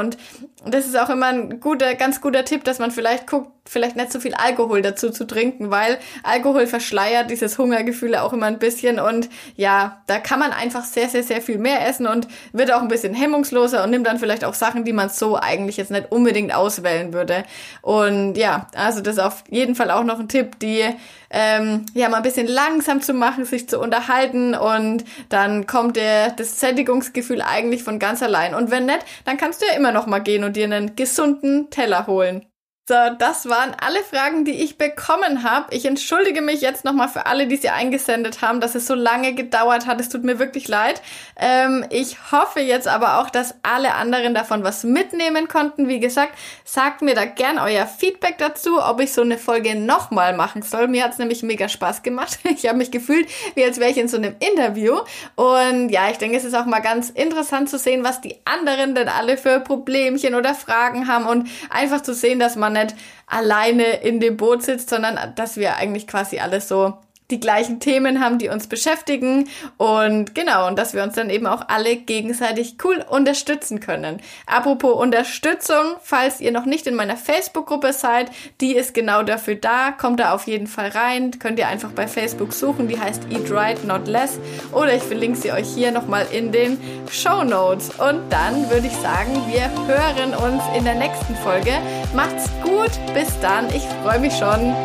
und 0.66 0.74
das 0.74 0.86
ist 0.86 0.98
auch 0.98 1.10
immer 1.10 1.28
ein 1.28 1.60
guter 1.60 1.96
ganz 1.96 2.20
guter 2.20 2.44
Tipp, 2.44 2.64
dass 2.64 2.80
man 2.80 2.92
vielleicht 2.92 3.28
guckt, 3.28 3.52
vielleicht 3.68 3.96
nicht 3.96 4.12
so 4.12 4.20
viel 4.20 4.34
Alkohol 4.36 4.82
dazu 4.82 5.10
zu 5.10 5.26
trinken, 5.26 5.72
weil 5.72 5.98
Alkohol 6.24 6.68
verschleiert 6.68 7.32
dieses 7.32 7.58
Hungergefühl 7.58 8.16
auch 8.16 8.32
immer 8.32 8.46
ein 8.46 8.60
bisschen 8.60 9.00
und 9.00 9.30
ja, 9.56 10.02
da 10.08 10.20
kann 10.20 10.40
man 10.40 10.52
einfach 10.52 10.84
sehr, 10.84 11.10
sehr, 11.10 11.24
sehr 11.24 11.42
viel 11.42 11.58
mehr 11.58 11.88
essen 11.88 12.06
und 12.08 12.28
wird 12.54 12.72
auch 12.72 12.82
ein 12.82 12.88
bisschen 12.88 13.14
hemmungsloser 13.14 13.84
und 13.84 13.90
nimmt 13.90 14.06
dann 14.08 14.20
vielleicht 14.20 14.46
auch 14.46 14.54
Sachen, 14.54 14.86
die 14.86 14.94
man 14.94 15.10
so 15.10 15.38
eigentlich 15.38 15.78
jetzt 15.78 15.92
nicht 15.92 16.12
unbedingt 16.12 16.54
auswählen 16.54 17.12
würde. 17.14 17.44
Und 17.82 18.36
ja, 18.36 18.68
also 18.76 19.02
das 19.02 19.16
ist 19.16 19.22
auf 19.22 19.44
jeden 19.50 19.76
Fall 19.76 19.92
auch 19.92 20.04
noch 20.04 20.20
ein 20.20 20.30
Tipp, 20.30 20.60
die 20.60 20.84
ähm, 21.32 21.86
ja 21.94 22.08
mal 22.10 22.18
ein 22.18 22.24
bisschen 22.24 22.48
langsam 22.48 23.02
zu 23.02 23.14
machen, 23.14 23.46
sich 23.46 23.68
zu 23.68 23.80
unterhalten 23.80 24.54
und 24.54 25.04
dann 25.30 25.66
kommt 25.66 25.96
der, 25.96 26.32
das 26.32 26.60
Sättigungsgefühl 26.60 27.42
eigentlich 27.42 27.84
von 27.84 28.00
ganz 28.00 28.22
allein. 28.22 28.54
Und 28.54 28.72
wenn 28.72 28.86
nicht, 28.86 29.06
dann 29.26 29.38
kannst 29.38 29.62
du 29.62 29.66
ja 29.66 29.74
immer 29.74 29.92
noch 29.92 30.06
mal 30.06 30.20
gehen 30.20 30.44
und 30.44 30.56
dir 30.56 30.66
einen 30.66 30.96
gesunden 30.96 31.70
Teller 31.72 32.08
holen. 32.08 32.46
So, 32.88 32.94
das 33.18 33.50
waren 33.50 33.76
alle 33.84 34.04
Fragen, 34.04 34.46
die 34.46 34.64
ich 34.64 34.78
bekommen 34.78 35.42
habe. 35.42 35.74
Ich 35.74 35.86
entschuldige 35.86 36.44
mich 36.44 36.62
jetzt 36.62 36.86
nochmal 36.86 37.08
für 37.08 37.26
alle, 37.26 37.48
die 37.48 37.56
sie 37.56 37.70
eingesendet 37.70 38.44
haben, 38.44 38.62
dass 38.62 38.76
es 38.76 38.86
so 38.86 38.94
lange 38.94 39.34
gedauert 39.34 39.88
hat. 39.88 40.00
Es 40.00 40.08
tut 40.08 40.24
mir 40.24 40.38
wirklich 40.38 40.68
leid. 40.68 41.02
Ähm, 41.36 41.84
ich 41.90 42.32
hoffe 42.32 42.60
jetzt 42.60 42.88
aber 42.88 43.20
auch, 43.20 43.32
dass 43.32 43.56
alle 43.64 43.96
anderen 43.96 44.36
davon 44.36 44.64
was 44.64 44.84
mitnehmen 44.84 45.48
konnten. 45.48 45.88
Wie 45.88 46.00
gesagt, 46.00 46.38
sagt 46.64 47.02
mir 47.02 47.16
da 47.16 47.26
gern 47.26 47.58
euer 47.58 47.88
Feedback 47.88 48.38
dazu, 48.38 48.80
ob 48.80 49.02
ich 49.02 49.14
so 49.14 49.24
eine 49.24 49.40
Folge 49.40 49.74
nochmal 49.74 50.36
machen 50.36 50.62
soll. 50.62 50.88
Mir 50.88 51.06
hat's 51.06 51.18
nämlich 51.18 51.42
mega 51.42 51.68
Spaß 51.68 52.04
gemacht. 52.04 52.38
Ich 52.56 52.68
habe 52.68 52.78
mich 52.78 52.92
gefühlt, 52.92 53.28
wie 53.56 53.64
als 53.64 53.80
wäre 53.80 53.90
ich 53.90 53.98
in 53.98 54.08
so 54.08 54.18
einem 54.18 54.36
Interview. 54.40 55.00
Und 55.36 55.90
ja, 55.90 56.10
ich 56.12 56.18
denke, 56.20 56.38
es 56.38 56.46
ist 56.46 56.54
auch 56.54 56.66
mal 56.66 56.80
ganz 56.80 57.10
interessant 57.10 57.70
zu 57.70 57.80
sehen, 57.80 58.04
was 58.04 58.22
die 58.22 58.38
anderen 58.46 58.94
denn 58.94 59.10
alle 59.10 59.38
für 59.38 59.60
Problemchen 59.60 60.36
oder 60.36 60.54
Fragen 60.54 61.08
haben 61.08 61.26
und 61.26 61.50
einfach 61.70 62.02
zu 62.02 62.14
sehen, 62.14 62.40
dass 62.40 62.56
man 62.56 62.75
nicht 62.76 62.96
alleine 63.28 63.84
in 63.84 64.20
dem 64.20 64.38
Boot 64.38 64.64
sitzt, 64.64 64.90
sondern 64.90 65.34
dass 65.36 65.58
wir 65.58 65.78
eigentlich 65.78 66.08
quasi 66.08 66.40
alles 66.40 66.68
so 66.68 66.94
die 67.32 67.40
gleichen 67.40 67.80
Themen 67.80 68.24
haben, 68.24 68.38
die 68.38 68.50
uns 68.50 68.68
beschäftigen. 68.68 69.50
Und 69.78 70.36
genau, 70.36 70.68
und 70.68 70.78
dass 70.78 70.94
wir 70.94 71.04
uns 71.04 71.16
dann 71.16 71.30
eben 71.30 71.48
auch 71.48 71.68
alle 71.68 71.96
gegenseitig 71.96 72.78
cool 72.84 73.04
unterstützen 73.10 73.80
können. 73.80 74.22
Apropos 74.46 74.96
Unterstützung, 74.96 75.96
falls 76.02 76.40
ihr 76.42 76.52
noch 76.52 76.66
nicht 76.66 76.88
in 76.88 76.96
meiner 76.96 77.18
Facebook-Gruppe 77.18 77.94
seid, 77.94 78.30
die 78.62 78.76
ist 78.76 78.94
genau 78.94 79.24
dafür 79.24 79.56
da, 79.56 79.92
kommt 79.92 80.20
da 80.20 80.34
auf 80.34 80.48
jeden 80.48 80.68
Fall 80.68 80.90
rein, 80.90 81.32
könnt 81.40 81.60
ihr 81.60 81.68
einfach 81.68 81.92
bei 81.92 82.08
Facebook 82.08 82.54
suchen, 82.54 82.88
die 82.88 83.00
heißt 83.00 83.24
Eat 83.32 83.52
Right 83.52 83.84
Not 83.86 84.08
Less. 84.08 84.40
Oder 84.72 84.94
ich 84.94 85.04
verlinke 85.04 85.38
sie 85.38 85.52
euch 85.52 85.68
hier 85.68 85.92
nochmal 85.92 86.28
in 86.32 86.52
den 86.52 86.80
Show 87.12 87.44
Notes. 87.44 87.90
Und 87.90 88.22
dann 88.30 88.70
würde 88.70 88.88
ich 88.88 88.94
sagen, 88.94 89.32
wir 89.48 89.70
hören 89.88 90.34
uns 90.36 90.64
in 90.78 90.86
der 90.86 90.96
nächsten 90.96 91.36
Folge. 91.38 91.72
Macht's 92.14 92.50
gut, 92.62 92.92
bis 93.14 93.40
dann, 93.40 93.68
ich 93.70 93.84
freue 94.04 94.20
mich 94.20 94.34
schon. 94.34 94.76